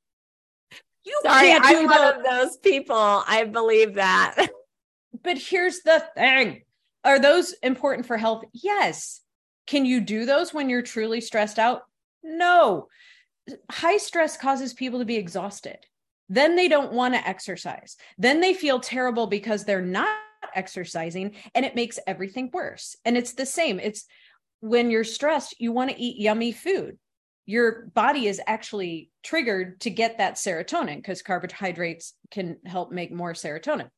You 1.04 1.20
Sorry, 1.22 1.48
can't 1.48 1.64
I'm 1.64 1.86
one 1.86 2.16
of 2.16 2.24
those 2.24 2.56
people. 2.56 2.96
I 2.96 3.44
believe 3.44 3.94
that. 3.94 4.48
But 5.22 5.38
here's 5.38 5.80
the 5.80 6.04
thing. 6.14 6.62
Are 7.04 7.18
those 7.18 7.54
important 7.62 8.06
for 8.06 8.16
health? 8.16 8.44
Yes. 8.52 9.20
Can 9.66 9.86
you 9.86 10.00
do 10.00 10.26
those 10.26 10.52
when 10.52 10.68
you're 10.68 10.82
truly 10.82 11.20
stressed 11.20 11.58
out? 11.58 11.82
No. 12.22 12.88
High 13.70 13.98
stress 13.98 14.36
causes 14.36 14.74
people 14.74 14.98
to 14.98 15.04
be 15.04 15.16
exhausted. 15.16 15.78
Then 16.28 16.56
they 16.56 16.68
don't 16.68 16.92
want 16.92 17.14
to 17.14 17.26
exercise. 17.26 17.96
Then 18.18 18.40
they 18.40 18.54
feel 18.54 18.80
terrible 18.80 19.26
because 19.26 19.64
they're 19.64 19.82
not 19.82 20.16
exercising 20.54 21.36
and 21.54 21.64
it 21.64 21.74
makes 21.74 21.98
everything 22.06 22.50
worse. 22.52 22.96
And 23.04 23.16
it's 23.16 23.34
the 23.34 23.46
same. 23.46 23.78
It's 23.78 24.06
when 24.60 24.90
you're 24.90 25.04
stressed, 25.04 25.60
you 25.60 25.72
want 25.72 25.90
to 25.90 26.00
eat 26.00 26.20
yummy 26.20 26.52
food 26.52 26.98
your 27.46 27.87
body 27.94 28.26
is 28.26 28.40
actually 28.46 29.11
triggered 29.22 29.80
to 29.83 29.90
get 29.90 30.18
that 30.18 30.35
serotonin 30.35 30.96
because 30.96 31.22
carbohydrates 31.22 32.14
can 32.30 32.57
help 32.64 32.90
make 32.90 33.12
more 33.12 33.33
serotonin. 33.33 33.90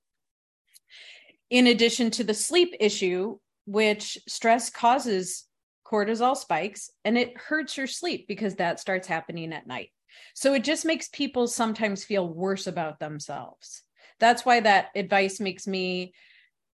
In 1.50 1.68
addition 1.68 2.10
to 2.12 2.24
the 2.24 2.34
sleep 2.34 2.74
issue, 2.80 3.38
which 3.66 4.18
stress 4.26 4.70
causes 4.70 5.44
cortisol 5.86 6.36
spikes 6.36 6.90
and 7.04 7.16
it 7.16 7.36
hurts 7.36 7.76
your 7.76 7.86
sleep 7.86 8.26
because 8.26 8.56
that 8.56 8.80
starts 8.80 9.06
happening 9.06 9.52
at 9.52 9.66
night. 9.66 9.90
So 10.34 10.54
it 10.54 10.64
just 10.64 10.84
makes 10.84 11.08
people 11.08 11.46
sometimes 11.46 12.04
feel 12.04 12.28
worse 12.28 12.66
about 12.66 12.98
themselves. 12.98 13.82
That's 14.18 14.44
why 14.44 14.60
that 14.60 14.88
advice 14.96 15.40
makes 15.40 15.66
me 15.66 16.14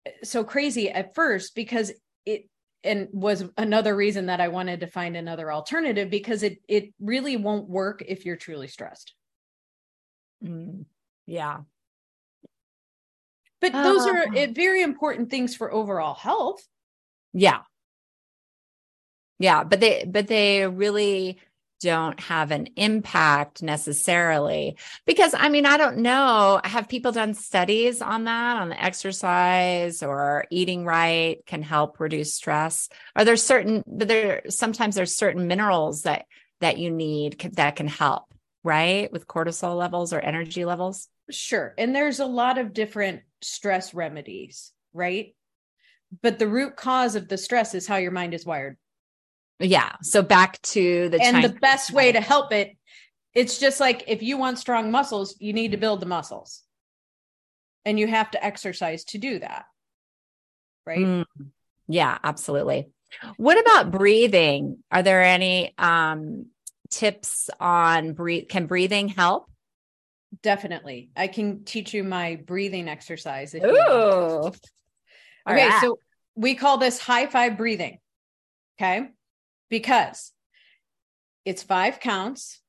eh, 0.06 0.11
so 0.22 0.44
crazy 0.44 0.90
at 0.90 1.14
first 1.14 1.54
because 1.54 1.92
it 2.26 2.48
and 2.84 3.08
was 3.12 3.44
another 3.56 3.94
reason 3.94 4.26
that 4.26 4.40
I 4.40 4.48
wanted 4.48 4.80
to 4.80 4.86
find 4.86 5.16
another 5.16 5.52
alternative 5.52 6.10
because 6.10 6.42
it 6.42 6.58
it 6.68 6.92
really 7.00 7.36
won't 7.36 7.68
work 7.68 8.02
if 8.06 8.24
you're 8.24 8.36
truly 8.36 8.68
stressed. 8.68 9.14
Mm, 10.42 10.86
yeah. 11.26 11.60
But 13.60 13.74
uh, 13.74 13.82
those 13.82 14.06
are 14.06 14.24
uh, 14.36 14.46
very 14.52 14.82
important 14.82 15.30
things 15.30 15.54
for 15.54 15.72
overall 15.72 16.14
health. 16.14 16.66
Yeah. 17.32 17.60
Yeah, 19.38 19.64
but 19.64 19.80
they 19.80 20.04
but 20.06 20.26
they 20.26 20.66
really 20.66 21.38
don't 21.80 22.20
have 22.20 22.50
an 22.50 22.68
impact 22.76 23.62
necessarily 23.62 24.76
because 25.06 25.34
i 25.36 25.48
mean 25.48 25.66
i 25.66 25.76
don't 25.76 25.96
know 25.96 26.60
have 26.64 26.88
people 26.88 27.12
done 27.12 27.34
studies 27.34 28.02
on 28.02 28.24
that 28.24 28.56
on 28.56 28.68
the 28.68 28.82
exercise 28.82 30.02
or 30.02 30.44
eating 30.50 30.84
right 30.84 31.44
can 31.46 31.62
help 31.62 31.98
reduce 32.00 32.34
stress 32.34 32.88
are 33.16 33.24
there 33.24 33.36
certain 33.36 33.82
but 33.86 34.08
there 34.08 34.42
sometimes 34.48 34.94
there's 34.94 35.14
certain 35.14 35.46
minerals 35.46 36.02
that 36.02 36.26
that 36.60 36.78
you 36.78 36.90
need 36.90 37.38
that 37.54 37.76
can 37.76 37.88
help 37.88 38.24
right? 38.62 39.10
With 39.12 39.26
cortisol 39.26 39.76
levels 39.76 40.12
or 40.12 40.20
energy 40.20 40.64
levels. 40.64 41.08
Sure. 41.30 41.74
And 41.78 41.94
there's 41.94 42.20
a 42.20 42.26
lot 42.26 42.58
of 42.58 42.72
different 42.72 43.22
stress 43.40 43.94
remedies, 43.94 44.72
right? 44.92 45.34
But 46.22 46.38
the 46.38 46.48
root 46.48 46.76
cause 46.76 47.14
of 47.14 47.28
the 47.28 47.38
stress 47.38 47.74
is 47.74 47.86
how 47.86 47.96
your 47.96 48.10
mind 48.10 48.34
is 48.34 48.44
wired. 48.44 48.76
Yeah. 49.60 49.92
So 50.02 50.22
back 50.22 50.60
to 50.62 51.08
the 51.10 51.20
and 51.20 51.36
Chinese 51.36 51.52
the 51.52 51.58
best 51.60 51.92
way 51.92 52.12
to 52.12 52.20
help 52.20 52.52
it, 52.52 52.76
it's 53.34 53.58
just 53.58 53.78
like 53.78 54.04
if 54.08 54.22
you 54.22 54.38
want 54.38 54.58
strong 54.58 54.90
muscles, 54.90 55.36
you 55.38 55.52
need 55.52 55.72
to 55.72 55.76
build 55.76 56.00
the 56.00 56.06
muscles. 56.06 56.62
And 57.84 57.98
you 57.98 58.06
have 58.06 58.30
to 58.32 58.44
exercise 58.44 59.04
to 59.04 59.18
do 59.18 59.38
that. 59.38 59.64
Right? 60.86 60.98
Mm, 60.98 61.24
yeah, 61.88 62.18
absolutely. 62.22 62.88
What 63.36 63.58
about 63.60 63.90
breathing? 63.90 64.78
Are 64.90 65.02
there 65.02 65.22
any 65.22 65.74
um 65.78 66.46
tips 66.90 67.50
on 67.60 68.14
breathe 68.14 68.48
can 68.48 68.66
breathing 68.66 69.08
help? 69.08 69.50
Definitely. 70.42 71.10
I 71.16 71.26
can 71.28 71.64
teach 71.64 71.92
you 71.92 72.04
my 72.04 72.36
breathing 72.36 72.88
exercise. 72.88 73.54
If 73.54 73.64
Ooh. 73.64 74.46
okay, 74.46 74.58
right. 75.46 75.80
so 75.80 75.98
we 76.34 76.54
call 76.54 76.78
this 76.78 76.98
high 76.98 77.26
five 77.26 77.56
breathing. 77.56 77.98
Okay. 78.80 79.08
Because 79.70 80.33
it's 81.44 81.62
five 81.62 82.00
counts, 82.00 82.61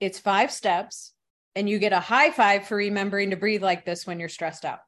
it's 0.00 0.18
five 0.18 0.50
steps, 0.50 1.14
and 1.54 1.68
you 1.68 1.78
get 1.78 1.92
a 1.92 2.00
high 2.00 2.30
five 2.30 2.66
for 2.66 2.76
remembering 2.76 3.30
to 3.30 3.36
breathe 3.36 3.62
like 3.62 3.84
this 3.84 4.06
when 4.06 4.18
you're 4.20 4.28
stressed 4.28 4.64
out. 4.64 4.80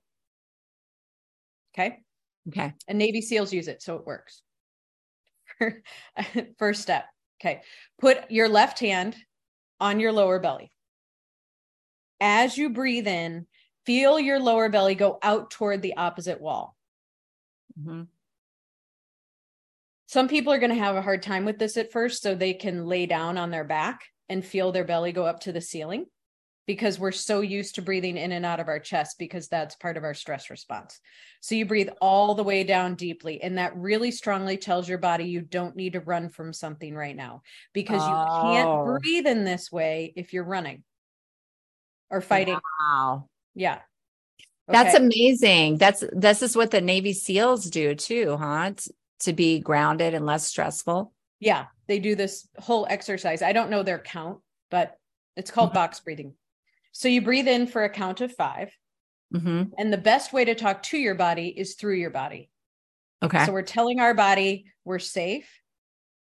Okay. 1.75 2.01
Okay. 2.49 2.73
And 2.89 2.99
Navy 2.99 3.21
SEALs 3.21 3.53
use 3.53 3.69
it, 3.69 3.83
so 3.83 3.97
it 3.97 4.07
works. 4.07 4.43
First 6.59 6.83
step. 6.83 7.07
Okay. 7.41 7.63
Put 8.01 8.31
your 8.31 8.49
left 8.49 8.79
hand 8.81 9.17
on 9.81 10.01
your 10.01 10.13
lower 10.13 10.39
belly. 10.39 10.71
As 12.21 12.57
you 12.57 12.71
breathe 12.71 13.07
in, 13.07 13.47
feel 13.87 14.19
your 14.19 14.41
lower 14.41 14.69
belly 14.69 14.95
go 14.95 15.19
out 15.23 15.51
toward 15.51 15.83
the 15.83 15.97
opposite 15.97 16.41
wall. 16.41 16.77
Mm-hmm. 17.79 18.03
Some 20.15 20.29
people 20.29 20.53
are 20.53 20.61
going 20.61 20.71
to 20.71 20.77
have 20.77 20.95
a 20.95 21.03
hard 21.03 21.25
time 21.25 21.45
with 21.45 21.59
this 21.59 21.77
at 21.77 21.91
first, 21.91 22.23
so 22.23 22.37
they 22.37 22.55
can 22.55 22.87
lay 22.87 23.05
down 23.05 23.37
on 23.37 23.51
their 23.51 23.65
back 23.65 24.03
and 24.29 24.45
feel 24.45 24.71
their 24.71 24.85
belly 24.85 25.11
go 25.11 25.27
up 25.27 25.41
to 25.41 25.51
the 25.51 25.61
ceiling 25.61 26.07
because 26.69 27.01
we're 27.01 27.11
so 27.11 27.41
used 27.41 27.75
to 27.75 27.83
breathing 27.83 28.17
in 28.17 28.31
and 28.31 28.47
out 28.47 28.61
of 28.61 28.69
our 28.69 28.79
chest 28.79 29.17
because 29.19 29.49
that's 29.49 29.75
part 29.75 29.97
of 29.97 30.05
our 30.05 30.15
stress 30.15 30.51
response. 30.51 31.01
So 31.41 31.57
you 31.57 31.67
breathe 31.67 31.89
all 32.01 32.37
the 32.37 32.45
way 32.45 32.63
down 32.63 32.95
deeply 32.95 33.43
and 33.43 33.59
that 33.59 33.77
really 33.77 34.13
strongly 34.13 34.57
tells 34.57 34.89
your 34.89 34.99
body 34.99 35.25
you 35.25 35.41
don't 35.41 35.75
need 35.75 35.95
to 35.95 36.01
run 36.01 36.29
from 36.29 36.53
something 36.53 36.95
right 36.95 37.17
now 37.17 37.43
because 37.73 38.01
oh. 38.05 38.07
you 38.07 38.55
can't 38.55 38.69
oh. 38.69 38.97
breathe 39.03 39.27
in 39.27 39.43
this 39.43 39.73
way 39.73 40.13
if 40.15 40.33
you're 40.33 40.45
running 40.45 40.85
or 42.09 42.21
fighting. 42.21 42.61
Wow. 42.81 43.29
Yeah. 43.57 43.81
Okay. 44.69 44.79
That's 44.79 44.95
amazing. 44.95 45.79
That's 45.79 46.05
this 46.13 46.41
is 46.41 46.57
what 46.57 46.71
the 46.71 46.81
Navy 46.81 47.15
SEALs 47.15 47.69
do 47.69 47.97
too, 47.97 48.37
huh? 48.41 48.75
T- 48.77 48.93
to 49.25 49.33
be 49.33 49.61
grounded 49.61 50.15
and 50.15 50.27
less 50.27 50.47
stressful. 50.47 51.13
Yeah, 51.41 51.67
they 51.89 51.99
do 51.99 52.15
this 52.15 52.49
whole 52.59 52.87
exercise. 52.89 53.43
I 53.43 53.53
don't 53.53 53.71
know 53.71 53.83
their 53.83 53.99
count, 53.99 54.41
but 54.71 54.97
it's 55.37 55.51
called 55.51 55.71
mm-hmm. 55.71 55.79
box 55.79 56.01
breathing. 56.01 56.35
So 56.93 57.09
you 57.09 57.23
breathe 57.23 57.49
in 57.49 57.67
for 57.67 57.85
a 57.85 57.91
count 57.91 58.21
of 58.21 58.33
5 58.33 58.71
mm-hmm. 59.35 59.63
And 59.77 59.93
the 59.93 59.99
best 59.99 60.33
way 60.33 60.45
to 60.45 60.55
talk 60.55 60.83
to 60.85 60.99
your 60.99 61.17
body 61.17 61.49
is 61.49 61.75
through 61.75 61.97
your 61.97 62.11
body. 62.11 62.51
Okay. 63.23 63.45
So 63.45 63.53
we're 63.53 63.63
telling 63.63 64.01
our 64.01 64.15
body 64.15 64.67
we're 64.85 64.99
safe. 64.99 65.49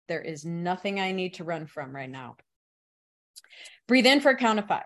There 0.09 0.21
is 0.21 0.45
nothing 0.45 1.01
I 1.01 1.13
need 1.13 1.35
to 1.35 1.45
run 1.45 1.67
from 1.67 1.95
right 1.95 2.11
now. 2.11 2.37
Breathe 3.89 4.07
in 4.07 4.21
for 4.21 4.31
a 4.31 4.37
count 4.37 4.59
of 4.59 4.67
five. 4.67 4.85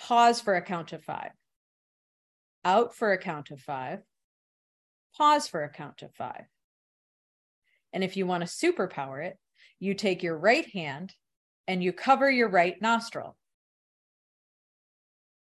Pause 0.00 0.40
for 0.40 0.54
a 0.54 0.62
count 0.62 0.92
of 0.92 1.02
five. 1.04 1.30
Out 2.64 2.94
for 2.94 3.12
a 3.12 3.18
count 3.18 3.50
of 3.50 3.60
five. 3.60 4.00
Pause 5.16 5.48
for 5.48 5.64
a 5.64 5.68
count 5.68 6.02
of 6.02 6.12
five. 6.14 6.44
And 7.92 8.02
if 8.02 8.16
you 8.16 8.26
want 8.26 8.46
to 8.46 8.48
superpower 8.48 9.24
it, 9.24 9.38
you 9.80 9.94
take 9.94 10.22
your 10.22 10.38
right 10.38 10.68
hand 10.70 11.14
and 11.66 11.82
you 11.82 11.92
cover 11.92 12.30
your 12.30 12.48
right 12.48 12.80
nostril. 12.80 13.36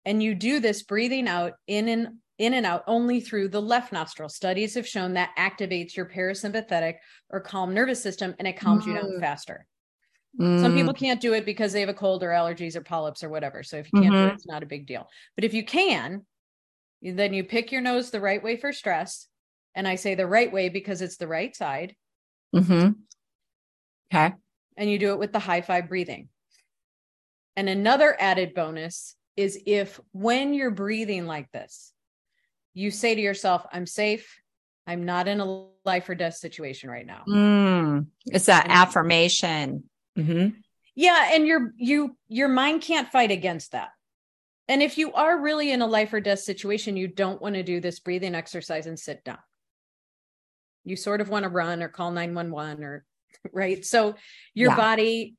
And 0.05 0.21
you 0.21 0.35
do 0.35 0.59
this 0.59 0.83
breathing 0.83 1.27
out 1.27 1.53
in 1.67 1.87
and 1.87 2.07
in 2.37 2.53
and 2.53 2.65
out 2.65 2.83
only 2.85 3.21
through 3.21 3.47
the 3.47 3.61
left 3.61 3.93
nostril. 3.93 4.29
Studies 4.29 4.75
have 4.75 4.87
shown 4.87 5.13
that 5.13 5.31
activates 5.37 5.95
your 5.95 6.05
parasympathetic 6.05 6.95
or 7.29 7.39
calm 7.39 7.73
nervous 7.73 8.03
system 8.03 8.35
and 8.37 8.47
it 8.47 8.59
calms 8.59 8.83
mm. 8.83 8.87
you 8.87 8.93
down 8.95 9.05
mm. 9.05 9.19
faster. 9.19 9.65
Mm. 10.39 10.61
Some 10.61 10.75
people 10.75 10.93
can't 10.93 11.21
do 11.21 11.33
it 11.33 11.45
because 11.45 11.71
they 11.71 11.79
have 11.79 11.89
a 11.89 11.93
cold 11.93 12.23
or 12.23 12.29
allergies 12.29 12.75
or 12.75 12.81
polyps 12.81 13.23
or 13.23 13.29
whatever. 13.29 13.63
So 13.63 13.77
if 13.77 13.87
you 13.93 14.01
can't 14.01 14.13
mm-hmm. 14.13 14.23
do 14.25 14.29
it, 14.29 14.33
it's 14.33 14.47
not 14.47 14.63
a 14.63 14.67
big 14.67 14.85
deal. 14.85 15.07
But 15.35 15.45
if 15.45 15.53
you 15.53 15.63
can, 15.63 16.25
then 17.01 17.33
you 17.33 17.43
pick 17.43 17.71
your 17.71 17.81
nose 17.81 18.11
the 18.11 18.19
right 18.19 18.43
way 18.43 18.57
for 18.57 18.73
stress. 18.73 19.27
And 19.75 19.87
I 19.87 19.95
say 19.95 20.15
the 20.15 20.27
right 20.27 20.51
way 20.51 20.69
because 20.69 21.01
it's 21.01 21.17
the 21.17 21.27
right 21.27 21.55
side. 21.55 21.95
Mm-hmm. 22.55 22.91
Okay. 24.13 24.33
And 24.77 24.89
you 24.89 24.99
do 24.99 25.11
it 25.11 25.19
with 25.19 25.33
the 25.33 25.39
high 25.39 25.61
five 25.61 25.89
breathing. 25.89 26.29
And 27.55 27.69
another 27.69 28.15
added 28.19 28.53
bonus 28.53 29.15
is 29.37 29.59
if 29.65 29.99
when 30.11 30.53
you're 30.53 30.71
breathing 30.71 31.25
like 31.25 31.51
this, 31.51 31.93
you 32.73 32.91
say 32.91 33.15
to 33.15 33.21
yourself, 33.21 33.65
I'm 33.71 33.85
safe. 33.85 34.39
I'm 34.87 35.05
not 35.05 35.27
in 35.27 35.39
a 35.39 35.65
life 35.85 36.07
or 36.09 36.15
death 36.15 36.35
situation 36.35 36.89
right 36.89 37.05
now. 37.05 37.23
Mm, 37.27 38.07
it's 38.25 38.45
that 38.45 38.65
and, 38.65 38.73
affirmation. 38.73 39.83
Mm-hmm. 40.17 40.59
Yeah. 40.95 41.29
And 41.33 41.47
your 41.47 41.71
you 41.77 42.15
your 42.27 42.49
mind 42.49 42.81
can't 42.81 43.11
fight 43.11 43.31
against 43.31 43.71
that. 43.71 43.89
And 44.67 44.81
if 44.81 44.97
you 44.97 45.13
are 45.13 45.39
really 45.39 45.71
in 45.71 45.81
a 45.81 45.87
life 45.87 46.13
or 46.13 46.19
death 46.19 46.39
situation, 46.39 46.97
you 46.97 47.07
don't 47.07 47.41
want 47.41 47.55
to 47.55 47.63
do 47.63 47.79
this 47.79 47.99
breathing 47.99 48.35
exercise 48.35 48.87
and 48.87 48.99
sit 48.99 49.23
down. 49.23 49.37
You 50.85 50.95
sort 50.95 51.21
of 51.21 51.29
want 51.29 51.43
to 51.43 51.49
run 51.49 51.83
or 51.83 51.89
call 51.89 52.11
911 52.11 52.83
or 52.83 53.05
right. 53.53 53.85
So 53.85 54.15
your 54.53 54.71
yeah. 54.71 54.75
body 54.77 55.35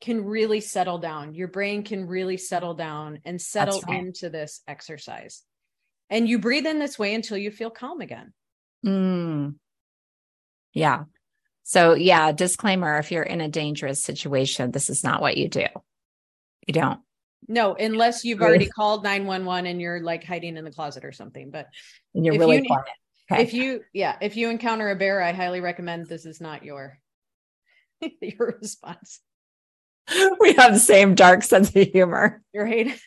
can 0.00 0.24
really 0.24 0.60
settle 0.60 0.98
down. 0.98 1.34
Your 1.34 1.48
brain 1.48 1.82
can 1.82 2.06
really 2.06 2.36
settle 2.36 2.74
down 2.74 3.20
and 3.24 3.40
settle 3.40 3.80
right. 3.88 3.98
into 3.98 4.30
this 4.30 4.60
exercise. 4.68 5.42
And 6.10 6.28
you 6.28 6.38
breathe 6.38 6.66
in 6.66 6.78
this 6.78 6.98
way 6.98 7.14
until 7.14 7.36
you 7.36 7.50
feel 7.50 7.70
calm 7.70 8.00
again. 8.00 8.32
Mm. 8.86 9.56
Yeah. 10.72 11.04
So, 11.64 11.94
yeah, 11.94 12.32
disclaimer 12.32 12.98
if 12.98 13.10
you're 13.10 13.22
in 13.22 13.40
a 13.40 13.48
dangerous 13.48 14.02
situation, 14.02 14.70
this 14.70 14.88
is 14.88 15.04
not 15.04 15.20
what 15.20 15.36
you 15.36 15.48
do. 15.48 15.66
You 16.66 16.74
don't. 16.74 17.00
No, 17.46 17.74
unless 17.74 18.24
you've 18.24 18.40
already 18.40 18.68
called 18.68 19.04
911 19.04 19.66
and 19.70 19.80
you're 19.80 20.00
like 20.00 20.24
hiding 20.24 20.56
in 20.56 20.64
the 20.64 20.70
closet 20.70 21.04
or 21.04 21.12
something. 21.12 21.50
But 21.50 21.66
and 22.14 22.24
you're 22.24 22.38
really 22.38 22.58
you, 22.58 22.64
quiet. 22.64 22.86
Okay. 23.30 23.42
If 23.42 23.52
you, 23.52 23.84
yeah, 23.92 24.16
if 24.20 24.36
you 24.36 24.48
encounter 24.48 24.90
a 24.90 24.96
bear, 24.96 25.22
I 25.22 25.32
highly 25.32 25.60
recommend 25.60 26.06
this 26.06 26.24
is 26.24 26.40
not 26.40 26.64
your 26.64 26.98
your 28.20 28.56
response. 28.60 29.20
we 30.40 30.54
have 30.54 30.72
the 30.72 30.78
same 30.78 31.14
dark 31.14 31.42
sense 31.42 31.74
of 31.74 31.88
humor. 31.92 32.42
Right. 32.54 32.98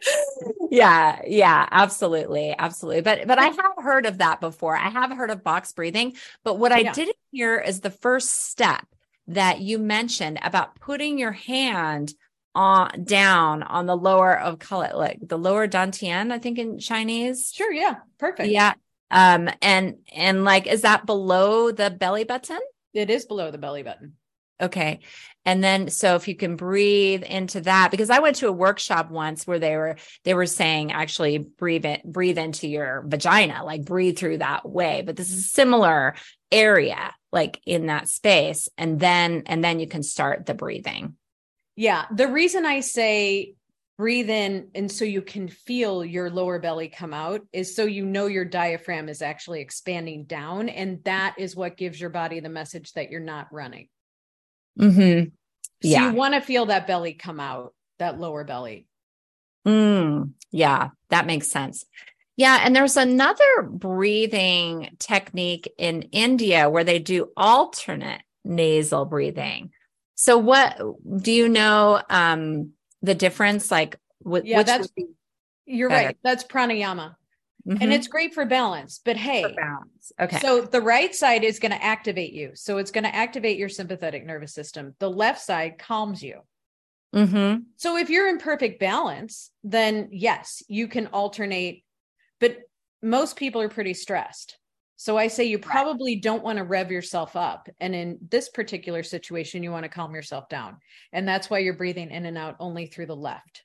yeah, 0.70 1.20
yeah, 1.26 1.66
absolutely. 1.70 2.54
Absolutely. 2.56 3.02
But 3.02 3.26
but 3.26 3.38
I 3.38 3.46
have 3.46 3.72
heard 3.78 4.06
of 4.06 4.18
that 4.18 4.40
before. 4.40 4.76
I 4.76 4.88
have 4.88 5.10
heard 5.16 5.30
of 5.30 5.42
box 5.42 5.72
breathing, 5.72 6.14
but 6.44 6.58
what 6.58 6.72
I 6.72 6.80
yeah. 6.80 6.92
didn't 6.92 7.16
hear 7.32 7.58
is 7.58 7.80
the 7.80 7.90
first 7.90 8.30
step 8.48 8.86
that 9.28 9.60
you 9.60 9.78
mentioned 9.78 10.38
about 10.42 10.78
putting 10.78 11.18
your 11.18 11.32
hand 11.32 12.14
on 12.54 13.04
down 13.04 13.62
on 13.62 13.86
the 13.86 13.96
lower 13.96 14.38
of 14.38 14.58
call 14.58 14.82
it 14.82 14.94
like 14.94 15.18
the 15.20 15.38
lower 15.38 15.66
dantian, 15.66 16.32
I 16.32 16.38
think 16.38 16.58
in 16.58 16.78
Chinese. 16.78 17.52
Sure, 17.52 17.72
yeah. 17.72 17.96
Perfect. 18.18 18.50
Yeah. 18.50 18.74
Um 19.10 19.48
and 19.62 19.96
and 20.14 20.44
like 20.44 20.66
is 20.66 20.82
that 20.82 21.06
below 21.06 21.70
the 21.70 21.90
belly 21.90 22.24
button? 22.24 22.60
It 22.94 23.10
is 23.10 23.26
below 23.26 23.50
the 23.50 23.58
belly 23.58 23.82
button. 23.82 24.14
Okay. 24.60 25.00
And 25.44 25.62
then 25.62 25.90
so 25.90 26.16
if 26.16 26.28
you 26.28 26.34
can 26.34 26.56
breathe 26.56 27.22
into 27.22 27.60
that 27.62 27.90
because 27.90 28.10
I 28.10 28.20
went 28.20 28.36
to 28.36 28.48
a 28.48 28.52
workshop 28.52 29.10
once 29.10 29.46
where 29.46 29.58
they 29.58 29.76
were 29.76 29.96
they 30.24 30.34
were 30.34 30.46
saying 30.46 30.92
actually 30.92 31.38
breathe 31.38 31.84
it 31.84 32.02
breathe 32.04 32.38
into 32.38 32.66
your 32.66 33.04
vagina 33.06 33.62
like 33.64 33.84
breathe 33.84 34.18
through 34.18 34.38
that 34.38 34.68
way 34.68 35.02
but 35.04 35.14
this 35.14 35.30
is 35.30 35.40
a 35.40 35.48
similar 35.48 36.14
area 36.50 37.14
like 37.32 37.60
in 37.66 37.86
that 37.86 38.08
space 38.08 38.68
and 38.78 38.98
then 38.98 39.42
and 39.46 39.62
then 39.62 39.78
you 39.78 39.86
can 39.86 40.02
start 40.02 40.46
the 40.46 40.54
breathing. 40.54 41.16
Yeah, 41.76 42.06
the 42.10 42.28
reason 42.28 42.64
I 42.64 42.80
say 42.80 43.55
breathe 43.98 44.28
in 44.28 44.68
and 44.74 44.92
so 44.92 45.04
you 45.04 45.22
can 45.22 45.48
feel 45.48 46.04
your 46.04 46.28
lower 46.30 46.58
belly 46.58 46.88
come 46.88 47.14
out 47.14 47.40
is 47.52 47.74
so 47.74 47.84
you 47.84 48.04
know 48.04 48.26
your 48.26 48.44
diaphragm 48.44 49.08
is 49.08 49.22
actually 49.22 49.60
expanding 49.60 50.24
down 50.24 50.68
and 50.68 51.02
that 51.04 51.34
is 51.38 51.56
what 51.56 51.78
gives 51.78 51.98
your 51.98 52.10
body 52.10 52.40
the 52.40 52.48
message 52.48 52.92
that 52.92 53.10
you're 53.10 53.20
not 53.20 53.50
running. 53.50 53.88
Mm-hmm. 54.78 55.30
Yeah. 55.80 56.00
So 56.00 56.10
you 56.10 56.14
want 56.14 56.34
to 56.34 56.40
feel 56.40 56.66
that 56.66 56.86
belly 56.86 57.14
come 57.14 57.40
out, 57.40 57.74
that 57.98 58.20
lower 58.20 58.44
belly. 58.44 58.86
Mm, 59.66 60.32
yeah, 60.50 60.90
that 61.08 61.26
makes 61.26 61.50
sense. 61.50 61.84
Yeah. 62.36 62.60
And 62.62 62.76
there's 62.76 62.98
another 62.98 63.62
breathing 63.62 64.94
technique 64.98 65.72
in 65.78 66.02
India 66.12 66.68
where 66.68 66.84
they 66.84 66.98
do 66.98 67.30
alternate 67.34 68.20
nasal 68.44 69.06
breathing. 69.06 69.70
So 70.16 70.36
what 70.36 70.78
do 71.22 71.32
you 71.32 71.48
know 71.48 72.02
um 72.10 72.72
the 73.06 73.14
difference 73.14 73.70
like 73.70 73.96
what 74.18 74.44
yeah, 74.44 74.62
that's 74.62 74.88
you're 75.64 75.88
better? 75.88 76.06
right. 76.08 76.16
That's 76.22 76.44
pranayama. 76.44 77.14
Mm-hmm. 77.66 77.82
And 77.82 77.92
it's 77.92 78.06
great 78.06 78.34
for 78.34 78.44
balance. 78.44 79.00
But 79.04 79.16
hey, 79.16 79.42
balance. 79.42 80.12
okay. 80.20 80.38
So 80.38 80.60
the 80.60 80.80
right 80.80 81.14
side 81.14 81.42
is 81.42 81.58
going 81.58 81.72
to 81.72 81.82
activate 81.82 82.32
you. 82.32 82.52
So 82.54 82.78
it's 82.78 82.90
going 82.90 83.04
to 83.04 83.14
activate 83.14 83.58
your 83.58 83.68
sympathetic 83.68 84.24
nervous 84.24 84.54
system. 84.54 84.94
The 85.00 85.10
left 85.10 85.40
side 85.40 85.78
calms 85.78 86.22
you. 86.22 86.40
Mm-hmm. 87.14 87.62
So 87.76 87.96
if 87.96 88.10
you're 88.10 88.28
in 88.28 88.38
perfect 88.38 88.78
balance, 88.78 89.50
then 89.64 90.08
yes, 90.12 90.62
you 90.68 90.86
can 90.86 91.08
alternate. 91.08 91.82
But 92.38 92.58
most 93.02 93.36
people 93.36 93.62
are 93.62 93.68
pretty 93.68 93.94
stressed. 93.94 94.58
So 94.96 95.18
I 95.18 95.28
say 95.28 95.44
you 95.44 95.58
probably 95.58 96.14
right. 96.14 96.22
don't 96.22 96.42
want 96.42 96.56
to 96.58 96.64
rev 96.64 96.90
yourself 96.90 97.36
up. 97.36 97.68
And 97.80 97.94
in 97.94 98.18
this 98.30 98.48
particular 98.48 99.02
situation, 99.02 99.62
you 99.62 99.70
want 99.70 99.84
to 99.84 99.90
calm 99.90 100.14
yourself 100.14 100.48
down. 100.48 100.78
And 101.12 101.28
that's 101.28 101.50
why 101.50 101.58
you're 101.58 101.74
breathing 101.74 102.10
in 102.10 102.24
and 102.24 102.38
out 102.38 102.56
only 102.60 102.86
through 102.86 103.06
the 103.06 103.16
left. 103.16 103.62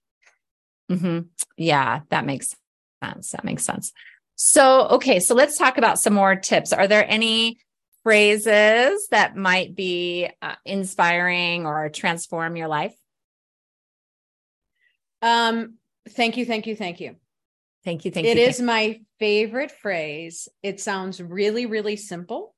Mm-hmm. 0.91 1.19
Yeah, 1.55 2.01
that 2.09 2.25
makes 2.25 2.55
sense. 3.01 3.31
That 3.31 3.45
makes 3.45 3.63
sense. 3.63 3.93
So, 4.35 4.87
okay, 4.89 5.19
so 5.19 5.33
let's 5.33 5.57
talk 5.57 5.77
about 5.77 5.99
some 5.99 6.13
more 6.13 6.35
tips. 6.35 6.73
Are 6.73 6.87
there 6.87 7.05
any 7.07 7.59
phrases 8.03 9.07
that 9.11 9.35
might 9.35 9.75
be 9.75 10.29
uh, 10.41 10.55
inspiring 10.65 11.65
or 11.65 11.89
transform 11.89 12.57
your 12.57 12.67
life? 12.67 12.95
Um, 15.21 15.75
thank 16.09 16.35
you, 16.35 16.45
thank 16.45 16.67
you, 16.67 16.75
thank 16.75 16.99
you. 16.99 17.15
Thank 17.83 18.05
you, 18.05 18.11
thank 18.11 18.27
it 18.27 18.37
you. 18.37 18.43
It 18.43 18.49
is 18.49 18.61
my 18.61 19.01
favorite 19.19 19.71
phrase. 19.71 20.47
It 20.61 20.79
sounds 20.79 21.21
really, 21.21 21.65
really 21.65 21.95
simple, 21.95 22.53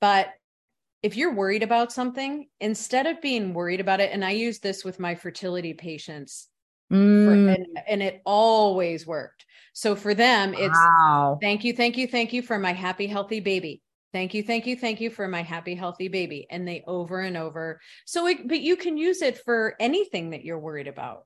but 0.00 0.28
if 1.02 1.16
you're 1.16 1.34
worried 1.34 1.64
about 1.64 1.92
something, 1.92 2.46
instead 2.60 3.06
of 3.06 3.20
being 3.20 3.54
worried 3.54 3.80
about 3.80 4.00
it, 4.00 4.12
and 4.12 4.24
I 4.24 4.30
use 4.30 4.60
this 4.60 4.84
with 4.84 5.00
my 5.00 5.16
fertility 5.16 5.74
patients, 5.74 6.48
Mm. 6.92 7.24
For, 7.24 7.50
and, 7.52 7.66
and, 7.88 8.02
it 8.02 8.20
always 8.26 9.06
worked. 9.06 9.46
So 9.72 9.96
for 9.96 10.12
them, 10.12 10.52
it's 10.52 10.76
wow. 10.76 11.38
thank 11.40 11.64
you, 11.64 11.72
thank 11.72 11.96
you, 11.96 12.06
thank 12.06 12.34
you 12.34 12.42
for 12.42 12.58
my 12.58 12.72
happy, 12.72 13.06
healthy 13.06 13.40
baby. 13.40 13.80
Thank 14.12 14.34
you, 14.34 14.42
thank 14.42 14.66
you, 14.66 14.76
thank 14.76 15.00
you 15.00 15.08
for 15.08 15.26
my 15.26 15.42
happy, 15.42 15.74
healthy 15.74 16.08
baby. 16.08 16.46
And 16.50 16.68
they 16.68 16.84
over 16.86 17.20
and 17.20 17.38
over. 17.38 17.80
So, 18.04 18.26
it, 18.26 18.46
but 18.46 18.60
you 18.60 18.76
can 18.76 18.98
use 18.98 19.22
it 19.22 19.38
for 19.38 19.74
anything 19.80 20.30
that 20.30 20.44
you're 20.44 20.58
worried 20.58 20.86
about. 20.86 21.24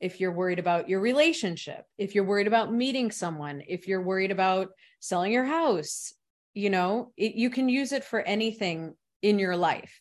If 0.00 0.20
you're 0.20 0.32
worried 0.32 0.58
about 0.58 0.88
your 0.88 1.00
relationship, 1.00 1.84
if 1.98 2.14
you're 2.14 2.24
worried 2.24 2.46
about 2.46 2.72
meeting 2.72 3.10
someone, 3.10 3.62
if 3.66 3.88
you're 3.88 4.02
worried 4.02 4.30
about 4.30 4.68
selling 5.00 5.32
your 5.32 5.44
house, 5.44 6.12
you 6.54 6.70
know, 6.70 7.12
it, 7.16 7.34
you 7.34 7.50
can 7.50 7.68
use 7.68 7.92
it 7.92 8.04
for 8.04 8.20
anything 8.20 8.94
in 9.22 9.38
your 9.38 9.56
life. 9.56 10.00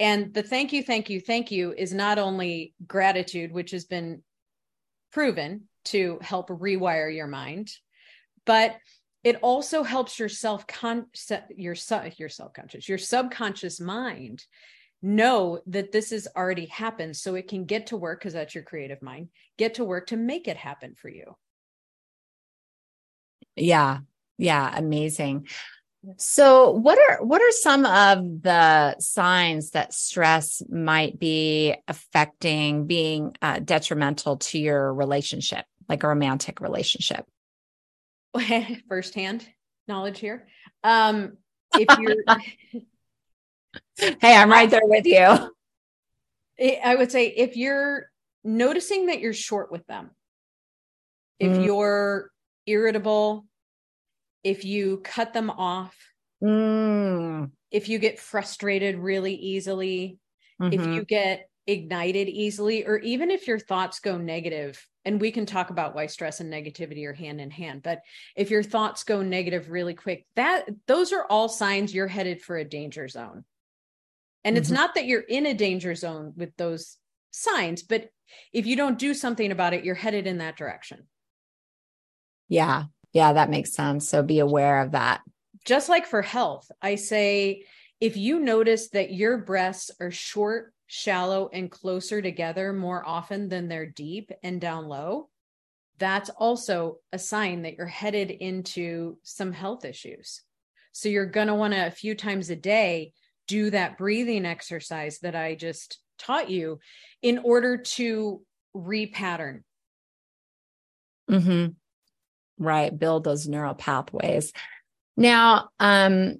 And 0.00 0.32
the 0.32 0.42
thank 0.42 0.72
you, 0.72 0.82
thank 0.82 1.10
you, 1.10 1.20
thank 1.20 1.50
you 1.50 1.74
is 1.76 1.92
not 1.92 2.18
only 2.18 2.74
gratitude, 2.86 3.52
which 3.52 3.72
has 3.72 3.84
been 3.84 4.22
proven 5.12 5.64
to 5.86 6.18
help 6.22 6.48
rewire 6.48 7.14
your 7.14 7.26
mind, 7.26 7.72
but 8.46 8.76
it 9.24 9.36
also 9.42 9.82
helps 9.82 10.18
your 10.18 10.28
self 10.28 10.66
con 10.66 11.06
your 11.54 11.74
your 12.16 12.28
self 12.28 12.52
conscious 12.52 12.88
your 12.88 12.98
subconscious 12.98 13.80
mind 13.80 14.44
know 15.02 15.60
that 15.66 15.92
this 15.92 16.10
has 16.10 16.26
already 16.36 16.66
happened 16.66 17.16
so 17.16 17.34
it 17.34 17.48
can 17.48 17.64
get 17.64 17.88
to 17.88 17.96
work 17.96 18.20
because 18.20 18.32
that's 18.32 18.54
your 18.54 18.64
creative 18.64 19.00
mind 19.02 19.28
get 19.56 19.74
to 19.74 19.84
work 19.84 20.06
to 20.08 20.16
make 20.16 20.48
it 20.48 20.56
happen 20.56 20.94
for 20.94 21.08
you 21.08 21.36
yeah 23.56 23.98
yeah 24.38 24.76
amazing 24.76 25.46
so 26.16 26.70
what 26.70 26.98
are 26.98 27.24
what 27.24 27.42
are 27.42 27.50
some 27.50 27.84
of 27.84 28.42
the 28.42 28.98
signs 29.00 29.70
that 29.70 29.92
stress 29.92 30.62
might 30.68 31.18
be 31.18 31.74
affecting 31.88 32.86
being 32.86 33.36
uh, 33.42 33.58
detrimental 33.58 34.36
to 34.36 34.58
your 34.58 34.94
relationship, 34.94 35.64
like 35.88 36.04
a 36.04 36.08
romantic 36.08 36.60
relationship? 36.60 37.26
Firsthand 38.88 39.46
knowledge 39.88 40.20
here. 40.20 40.46
Um, 40.84 41.38
if 41.74 41.98
you're 41.98 42.16
Hey, 43.96 44.36
I'm 44.36 44.50
right 44.50 44.70
there 44.70 44.80
with 44.84 45.06
you. 45.06 45.54
I 46.84 46.94
would 46.94 47.12
say 47.12 47.28
if 47.28 47.56
you're 47.56 48.10
noticing 48.44 49.06
that 49.06 49.20
you're 49.20 49.32
short 49.32 49.70
with 49.70 49.86
them, 49.86 50.10
if 51.38 51.56
mm. 51.56 51.64
you're 51.64 52.30
irritable, 52.66 53.46
if 54.42 54.64
you 54.64 54.98
cut 55.04 55.32
them 55.32 55.50
off, 55.50 55.96
mm. 56.42 57.50
if 57.70 57.88
you 57.88 57.98
get 57.98 58.18
frustrated 58.18 58.96
really 58.96 59.34
easily, 59.34 60.18
mm-hmm. 60.60 60.72
if 60.72 60.86
you 60.86 61.04
get 61.04 61.48
ignited 61.66 62.28
easily, 62.28 62.86
or 62.86 62.96
even 62.98 63.30
if 63.30 63.46
your 63.46 63.58
thoughts 63.58 64.00
go 64.00 64.16
negative, 64.16 64.84
and 65.04 65.20
we 65.20 65.30
can 65.30 65.46
talk 65.46 65.70
about 65.70 65.94
why 65.94 66.06
stress 66.06 66.40
and 66.40 66.52
negativity 66.52 67.06
are 67.06 67.12
hand 67.12 67.40
in 67.40 67.50
hand, 67.50 67.82
but 67.82 68.00
if 68.36 68.50
your 68.50 68.62
thoughts 68.62 69.04
go 69.04 69.22
negative 69.22 69.70
really 69.70 69.94
quick, 69.94 70.26
that 70.36 70.66
those 70.86 71.12
are 71.12 71.24
all 71.30 71.48
signs 71.48 71.94
you're 71.94 72.08
headed 72.08 72.42
for 72.42 72.56
a 72.56 72.64
danger 72.64 73.06
zone. 73.08 73.44
And 74.44 74.54
mm-hmm. 74.54 74.60
it's 74.60 74.70
not 74.70 74.94
that 74.94 75.06
you're 75.06 75.20
in 75.20 75.46
a 75.46 75.54
danger 75.54 75.94
zone 75.94 76.32
with 76.36 76.56
those 76.56 76.96
signs, 77.30 77.82
but 77.82 78.10
if 78.52 78.66
you 78.66 78.76
don't 78.76 78.98
do 78.98 79.14
something 79.14 79.50
about 79.50 79.74
it, 79.74 79.84
you're 79.84 79.94
headed 79.94 80.26
in 80.26 80.38
that 80.38 80.56
direction. 80.56 81.06
Yeah. 82.48 82.84
Yeah, 83.12 83.32
that 83.32 83.50
makes 83.50 83.72
sense. 83.72 84.08
So 84.08 84.22
be 84.22 84.38
aware 84.38 84.80
of 84.80 84.92
that. 84.92 85.22
Just 85.64 85.88
like 85.88 86.06
for 86.06 86.22
health, 86.22 86.70
I 86.80 86.94
say 86.96 87.64
if 88.00 88.16
you 88.16 88.38
notice 88.38 88.90
that 88.90 89.12
your 89.12 89.38
breasts 89.38 89.90
are 90.00 90.10
short, 90.10 90.72
shallow, 90.86 91.50
and 91.52 91.70
closer 91.70 92.22
together 92.22 92.72
more 92.72 93.06
often 93.06 93.48
than 93.48 93.68
they're 93.68 93.86
deep 93.86 94.30
and 94.42 94.60
down 94.60 94.86
low, 94.88 95.28
that's 95.98 96.30
also 96.30 96.98
a 97.12 97.18
sign 97.18 97.62
that 97.62 97.76
you're 97.76 97.86
headed 97.86 98.30
into 98.30 99.18
some 99.22 99.52
health 99.52 99.84
issues. 99.84 100.42
So 100.92 101.08
you're 101.08 101.26
going 101.26 101.48
to 101.48 101.54
want 101.54 101.74
to, 101.74 101.86
a 101.86 101.90
few 101.90 102.14
times 102.14 102.50
a 102.50 102.56
day, 102.56 103.12
do 103.48 103.70
that 103.70 103.98
breathing 103.98 104.46
exercise 104.46 105.18
that 105.20 105.34
I 105.34 105.56
just 105.56 105.98
taught 106.18 106.50
you 106.50 106.78
in 107.22 107.38
order 107.38 107.78
to 107.78 108.42
repattern. 108.76 109.62
Mm-hmm. 111.28 111.72
Right. 112.64 112.96
Build 112.96 113.24
those 113.24 113.48
neural 113.48 113.74
pathways. 113.74 114.52
Now 115.16 115.70
um 115.80 116.36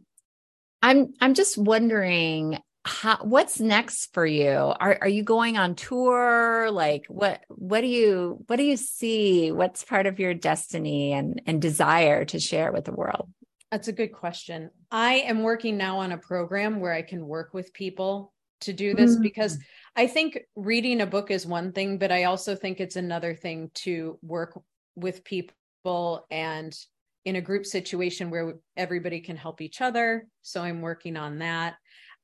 i'm 0.80 1.12
i'm 1.20 1.34
just 1.34 1.58
wondering 1.58 2.60
how, 2.84 3.18
what's 3.22 3.60
next 3.60 4.14
for 4.14 4.24
you? 4.24 4.50
Are 4.50 4.98
are 5.02 5.08
you 5.08 5.22
going 5.22 5.58
on 5.58 5.74
tour? 5.74 6.70
Like 6.70 7.04
what 7.08 7.42
what 7.48 7.82
do 7.82 7.86
you 7.86 8.42
what 8.46 8.56
do 8.56 8.62
you 8.62 8.76
see? 8.76 9.52
What's 9.52 9.84
part 9.84 10.06
of 10.06 10.18
your 10.18 10.32
destiny 10.32 11.12
and 11.12 11.42
and 11.46 11.60
desire 11.60 12.24
to 12.26 12.40
share 12.40 12.72
with 12.72 12.86
the 12.86 12.92
world 12.92 13.28
that's 13.70 13.88
a 13.88 13.92
good 13.92 14.12
question 14.12 14.70
i 14.90 15.14
am 15.14 15.42
working 15.42 15.76
now 15.76 15.98
on 15.98 16.12
a 16.12 16.18
program 16.18 16.80
where 16.80 16.92
i 16.92 17.02
can 17.02 17.26
work 17.26 17.52
with 17.52 17.72
people 17.72 18.32
to 18.60 18.72
do 18.72 18.94
this 18.94 19.12
mm-hmm. 19.12 19.22
because 19.22 19.58
i 19.96 20.06
think 20.06 20.38
reading 20.56 21.00
a 21.00 21.06
book 21.06 21.30
is 21.30 21.46
one 21.46 21.72
thing 21.72 21.98
but 21.98 22.10
i 22.10 22.24
also 22.24 22.54
think 22.54 22.80
it's 22.80 22.96
another 22.96 23.34
thing 23.34 23.70
to 23.74 24.18
work 24.22 24.60
with 24.96 25.22
people 25.24 25.54
people 25.88 26.26
and 26.30 26.76
in 27.24 27.36
a 27.36 27.40
group 27.40 27.66
situation 27.66 28.30
where 28.30 28.54
everybody 28.76 29.20
can 29.20 29.36
help 29.36 29.60
each 29.60 29.80
other. 29.80 30.26
So 30.42 30.62
I'm 30.62 30.80
working 30.80 31.16
on 31.16 31.40
that. 31.40 31.74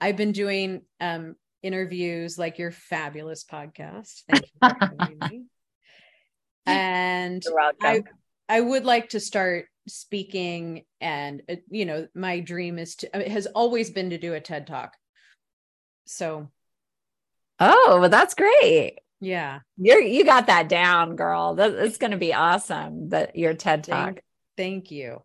I've 0.00 0.16
been 0.16 0.32
doing 0.32 0.82
um, 1.00 1.36
interviews 1.62 2.38
like 2.38 2.58
your 2.58 2.70
fabulous 2.70 3.44
podcast. 3.44 4.22
Thank 4.28 4.44
you 4.44 4.68
for 4.68 4.76
having 4.80 5.18
me. 5.30 5.42
And 6.66 7.44
I, 7.82 8.04
I 8.48 8.58
would 8.58 8.86
like 8.86 9.10
to 9.10 9.20
start 9.20 9.66
speaking 9.86 10.84
and 11.00 11.42
uh, 11.48 11.56
you 11.70 11.84
know 11.84 12.06
my 12.14 12.40
dream 12.40 12.78
is 12.78 12.96
to 12.96 13.20
it 13.20 13.28
has 13.28 13.46
always 13.46 13.90
been 13.90 14.10
to 14.10 14.18
do 14.18 14.32
a 14.32 14.40
ted 14.40 14.66
talk 14.66 14.96
so 16.06 16.48
oh 17.60 17.98
well 18.00 18.08
that's 18.08 18.34
great 18.34 18.98
yeah. 19.24 19.60
You're 19.78 20.00
you 20.00 20.24
got 20.24 20.48
that 20.48 20.68
down, 20.68 21.16
girl. 21.16 21.54
That, 21.54 21.72
it's 21.72 21.96
going 21.96 22.10
to 22.10 22.18
be 22.18 22.34
awesome 22.34 23.08
that 23.08 23.36
your 23.36 23.54
TED 23.54 23.84
Talk. 23.84 24.06
Thank, 24.06 24.22
thank 24.56 24.90
you. 24.90 25.22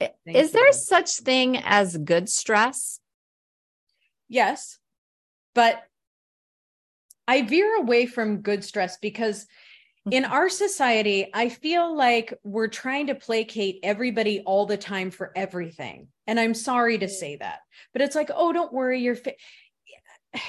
Thank 0.00 0.14
is 0.26 0.48
you. 0.48 0.60
there 0.60 0.72
such 0.72 1.16
thing 1.16 1.58
as 1.58 1.96
good 1.96 2.28
stress? 2.28 2.98
Yes. 4.28 4.78
But 5.54 5.82
I 7.28 7.42
veer 7.42 7.76
away 7.76 8.06
from 8.06 8.42
good 8.42 8.64
stress 8.64 8.96
because 8.98 9.46
in 10.10 10.22
mm-hmm. 10.22 10.32
our 10.32 10.48
society, 10.48 11.30
I 11.34 11.48
feel 11.48 11.96
like 11.96 12.32
we're 12.44 12.68
trying 12.68 13.08
to 13.08 13.14
placate 13.14 13.80
everybody 13.82 14.40
all 14.40 14.66
the 14.66 14.76
time 14.76 15.10
for 15.10 15.32
everything. 15.34 16.08
And 16.26 16.38
I'm 16.38 16.54
sorry 16.54 16.98
to 16.98 17.08
say 17.08 17.36
that, 17.36 17.60
but 17.92 18.02
it's 18.02 18.14
like, 18.14 18.30
oh, 18.34 18.52
don't 18.52 18.72
worry, 18.72 19.00
you're 19.00 19.16
fit 19.16 19.36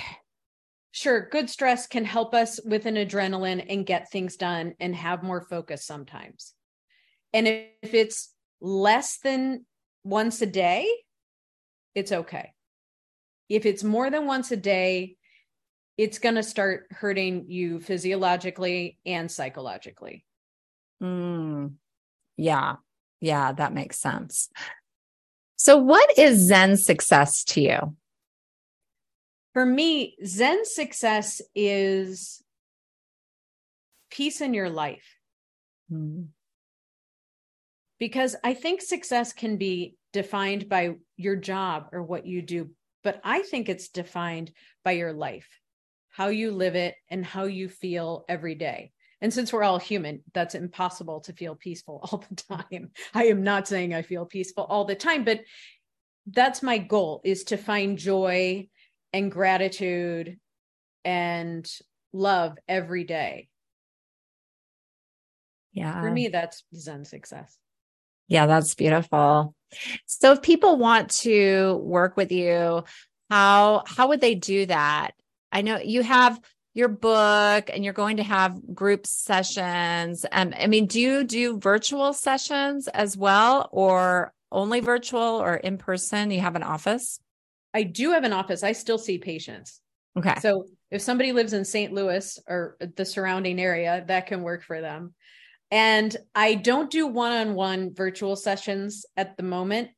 sure, 0.91 1.28
good 1.32 1.49
stress 1.49 1.88
can 1.88 2.05
help 2.05 2.34
us 2.34 2.60
with 2.64 2.86
an 2.86 2.95
adrenaline 2.95 3.66
and 3.70 3.86
get 3.86 4.12
things 4.12 4.36
done 4.36 4.74
and 4.80 4.95
have 4.95 5.24
more 5.24 5.41
focus 5.41 5.86
sometimes. 5.86 6.53
And 7.34 7.47
if 7.47 7.93
it's 7.93 8.34
less 8.62 9.20
than 9.20 9.66
once 10.03 10.41
a 10.41 10.45
day, 10.45 10.88
it's 11.93 12.12
okay. 12.12 12.53
if 13.49 13.66
it's 13.66 13.84
more 13.84 14.10
than 14.10 14.28
once 14.28 14.51
a 14.51 14.58
day, 14.58 15.18
it's 15.98 16.20
going 16.20 16.36
to 16.36 16.43
start 16.43 16.88
hurting 16.91 17.45
you 17.50 17.80
physiologically 17.80 19.00
and 19.06 19.32
psychologically. 19.32 20.24
Mm, 21.02 21.74
yeah. 22.38 22.76
Yeah, 23.20 23.52
that 23.54 23.74
makes 23.74 24.00
sense. 24.00 24.50
So, 25.56 25.78
what 25.78 26.18
is 26.20 26.48
Zen 26.48 26.78
success 26.78 27.43
to 27.45 27.62
you? 27.62 27.95
For 29.54 29.66
me, 29.66 30.16
Zen 30.24 30.66
success 30.66 31.41
is 31.56 32.43
peace 34.12 34.39
in 34.41 34.54
your 34.54 34.70
life. 34.70 35.18
Mm. 35.91 36.28
Because 38.00 38.36
I 38.43 38.54
think 38.54 38.82
success 38.82 39.34
can 39.34 39.58
be 39.58 39.95
defined 40.14 40.70
by 40.70 40.95
your 41.16 41.36
job 41.36 41.88
or 41.91 42.04
what 42.04 42.28
you 42.28 42.43
do, 42.43 42.70
but 43.04 43.20
I 43.24 43.41
think 43.41 43.68
it's 43.68 43.89
defined 43.89 44.52
by 44.84 44.91
your 44.91 45.14
life, 45.14 45.48
how 46.18 46.30
you 46.30 46.51
live 46.51 46.76
it, 46.76 46.95
and 47.09 47.24
how 47.24 47.43
you 47.43 47.70
feel 47.70 48.26
every 48.28 48.55
day. 48.55 48.91
And 49.22 49.32
since 49.32 49.53
we're 49.53 49.63
all 49.63 49.78
human, 49.78 50.24
that's 50.34 50.55
impossible 50.55 51.22
to 51.22 51.34
feel 51.34 51.53
peaceful 51.53 52.01
all 52.11 52.26
the 52.28 52.36
time. 52.36 52.89
I 53.13 53.26
am 53.26 53.43
not 53.43 53.68
saying 53.68 53.93
I 53.93 54.01
feel 54.01 54.26
peaceful 54.26 54.63
all 54.63 54.86
the 54.86 54.95
time, 54.95 55.24
but 55.24 55.41
that's 56.26 56.63
my 56.63 56.80
goal 56.80 57.22
is 57.24 57.43
to 57.45 57.57
find 57.57 57.99
joy 57.99 58.68
and 59.13 59.32
gratitude 59.32 60.39
and 61.05 61.72
love 62.13 62.57
every 62.68 63.03
day. 63.03 63.47
Yeah. 65.72 66.01
For 66.01 66.09
me, 66.09 66.30
that's 66.30 66.63
Zen 66.74 67.05
success. 67.05 67.55
Yeah, 68.28 68.47
that's 68.47 68.74
beautiful. 68.74 69.53
So 70.07 70.32
if 70.32 70.41
people 70.41 70.78
want 70.78 71.11
to 71.18 71.80
work 71.84 72.18
with 72.18 72.32
you, 72.32 72.86
how 73.30 73.84
how 73.86 74.07
would 74.07 74.22
they 74.22 74.34
do 74.34 74.65
that? 74.65 75.11
I 75.52 75.62
know 75.62 75.78
you 75.78 76.04
have 76.04 76.39
your 76.74 76.88
book 76.88 77.72
and 77.74 77.84
you're 77.84 77.93
going 77.93 78.18
to 78.18 78.24
have 78.24 78.76
group 78.76 79.08
sessions. 79.08 80.26
Um, 80.32 80.54
I 80.58 80.68
mean, 80.68 80.86
do 80.86 81.00
you 81.00 81.24
do 81.24 81.58
virtual 81.58 82.14
sessions 82.14 82.88
as 82.88 83.18
well 83.18 83.68
or 83.72 84.32
only 84.52 84.80
virtual 84.80 85.22
or 85.22 85.56
in 85.56 85.78
person? 85.78 86.30
You 86.30 86.41
have 86.41 86.56
an 86.56 86.64
office? 86.64 87.20
I 87.74 87.84
do 87.84 88.12
have 88.12 88.24
an 88.24 88.34
office. 88.34 88.64
I 88.64 88.74
still 88.74 89.00
see 89.00 89.18
patients. 89.18 89.82
Okay. 90.18 90.36
So 90.39 90.66
if 90.91 91.02
somebody 91.02 91.32
lives 91.32 91.54
in 91.54 91.66
St. 91.66 91.91
Louis 91.93 92.39
or 92.48 92.78
the 92.95 93.06
surrounding 93.06 93.60
area, 93.60 94.04
that 94.08 94.28
can 94.28 94.41
work 94.41 94.64
for 94.64 94.82
them. 94.82 95.14
And 95.70 96.16
I 96.34 96.56
don't 96.56 96.89
do 96.89 97.08
one 97.08 97.32
on 97.32 97.56
one 97.56 97.93
virtual 97.93 98.36
sessions 98.36 99.06
at 99.18 99.36
the 99.36 99.43
moment. 99.43 99.89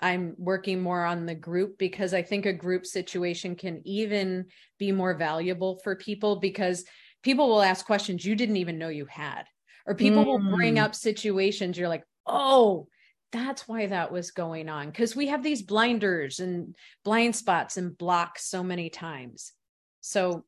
I'm 0.00 0.34
working 0.38 0.82
more 0.82 1.04
on 1.04 1.26
the 1.26 1.34
group 1.34 1.78
because 1.78 2.14
I 2.14 2.22
think 2.22 2.46
a 2.46 2.52
group 2.52 2.84
situation 2.84 3.54
can 3.56 3.80
even 3.84 4.46
be 4.78 4.92
more 4.92 5.14
valuable 5.14 5.80
for 5.84 5.96
people 5.96 6.36
because 6.36 6.84
people 7.22 7.48
will 7.48 7.62
ask 7.62 7.86
questions 7.86 8.24
you 8.24 8.34
didn't 8.34 8.56
even 8.56 8.78
know 8.78 8.88
you 8.88 9.06
had, 9.06 9.44
or 9.86 9.94
people 9.94 10.24
mm. 10.24 10.26
will 10.26 10.56
bring 10.56 10.76
mm. 10.76 10.82
up 10.82 10.94
situations 10.94 11.78
you're 11.78 11.88
like, 11.88 12.04
oh, 12.26 12.88
that's 13.32 13.66
why 13.66 13.86
that 13.86 14.12
was 14.12 14.30
going 14.30 14.68
on. 14.68 14.86
Because 14.86 15.16
we 15.16 15.28
have 15.28 15.42
these 15.42 15.62
blinders 15.62 16.38
and 16.38 16.76
blind 17.04 17.34
spots 17.34 17.76
and 17.76 17.96
blocks 17.98 18.48
so 18.48 18.62
many 18.62 18.90
times. 18.90 19.52
So 20.00 20.44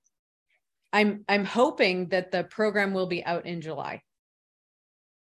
I'm 0.93 1.25
I'm 1.29 1.45
hoping 1.45 2.09
that 2.09 2.31
the 2.31 2.45
program 2.45 2.95
will 2.95 3.07
be 3.07 3.25
out 3.25 3.47
in 3.47 3.61
July. 3.61 4.03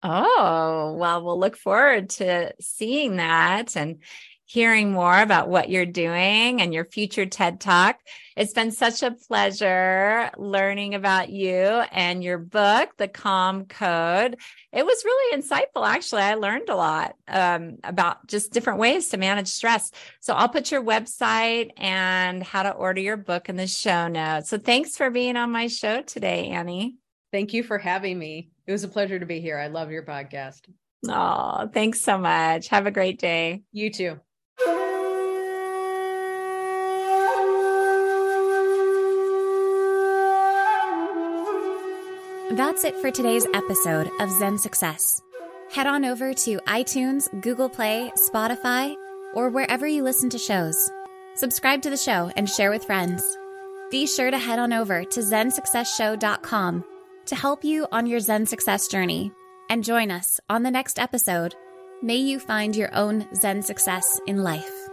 Oh, 0.08 0.96
well, 1.00 1.24
we'll 1.24 1.40
look 1.40 1.58
forward 1.58 2.10
to 2.12 2.54
seeing 2.62 3.16
that 3.16 3.76
and 3.76 4.04
hearing 4.48 4.92
more 4.92 5.20
about 5.20 5.50
what 5.50 5.72
you're 5.72 5.88
doing 5.88 6.62
and 6.62 6.72
your 6.72 6.86
future 6.86 7.26
TED 7.26 7.60
Talk. 7.60 7.98
It's 8.38 8.54
been 8.54 8.72
such 8.72 9.02
a 9.02 9.10
pleasure 9.10 10.30
learning 10.38 10.94
about 10.94 11.30
you 11.30 11.56
and 11.56 12.24
your 12.24 12.38
book, 12.38 12.92
The 12.98 13.08
Calm 13.08 13.66
Code. 13.66 14.38
It 14.72 14.86
was 14.86 15.04
really 15.04 15.42
insightful, 15.42 15.88
actually. 15.88 16.22
I 16.22 16.36
learned 16.36 16.70
a 16.70 16.76
lot 16.76 17.16
um, 17.28 17.78
about 17.84 18.28
just 18.28 18.54
different 18.54 18.78
ways 18.78 19.10
to 19.10 19.18
manage 19.18 19.48
stress. 19.48 19.90
So 20.20 20.36
I'll 20.36 20.50
put 20.50 20.72
your 20.72 20.84
website 20.84 21.72
and 21.78 22.44
how 22.44 22.62
to 22.62 22.72
order 22.72 23.02
your 23.02 23.18
book 23.18 23.50
in 23.50 23.56
the 23.56 23.66
show 23.66 24.08
notes. 24.08 24.52
So 24.52 24.60
thanks 24.60 24.98
for 24.98 25.10
being 25.10 25.36
on 25.36 25.50
my 25.50 25.66
show 25.66 26.04
today, 26.04 26.50
Annie. 26.50 26.98
Thank 27.32 27.54
you 27.54 27.64
for 27.64 27.80
having 27.80 28.20
me. 28.20 28.52
It 28.68 28.72
was 28.72 28.84
a 28.84 28.88
pleasure 28.88 29.20
to 29.20 29.26
be 29.26 29.40
here. 29.40 29.58
I 29.58 29.68
love 29.68 29.92
your 29.92 30.04
podcast. 30.04 30.62
Oh, 31.08 31.70
thanks 31.72 32.02
so 32.02 32.18
much. 32.18 32.70
Have 32.70 32.88
a 32.88 32.92
great 32.92 33.20
day. 33.20 33.62
You 33.72 33.92
too. 33.92 34.20
That's 42.52 42.86
it 42.86 42.96
for 43.02 43.12
today's 43.12 43.46
episode 43.54 44.10
of 44.20 44.32
Zen 44.32 44.58
Success. 44.58 45.22
Head 45.72 45.88
on 45.88 46.06
over 46.06 46.34
to 46.34 46.58
iTunes, 46.60 47.28
Google 47.42 47.70
Play, 47.70 48.12
Spotify, 48.18 48.96
or 49.34 49.50
wherever 49.50 49.86
you 49.86 50.04
listen 50.04 50.30
to 50.30 50.38
shows. 50.38 50.90
Subscribe 51.36 51.82
to 51.82 51.90
the 51.90 51.98
show 51.98 52.32
and 52.38 52.50
share 52.50 52.72
with 52.72 52.86
friends. 52.86 53.22
Be 53.92 54.08
sure 54.08 54.32
to 54.32 54.38
head 54.38 54.58
on 54.58 54.72
over 54.72 55.04
to 55.04 55.20
zensuccessshow.com 55.20 56.86
to 57.26 57.36
help 57.36 57.64
you 57.64 57.88
on 57.92 58.06
your 58.06 58.20
Zen 58.20 58.46
success 58.46 58.88
journey 58.88 59.32
and 59.70 59.84
join 59.84 60.12
us 60.12 60.40
on 60.50 60.64
the 60.64 60.72
next 60.72 61.00
episode. 61.00 61.56
May 62.02 62.18
you 62.18 62.40
find 62.40 62.76
your 62.76 62.94
own 62.94 63.28
Zen 63.36 63.64
success 63.64 64.20
in 64.28 64.44
life. 64.44 64.85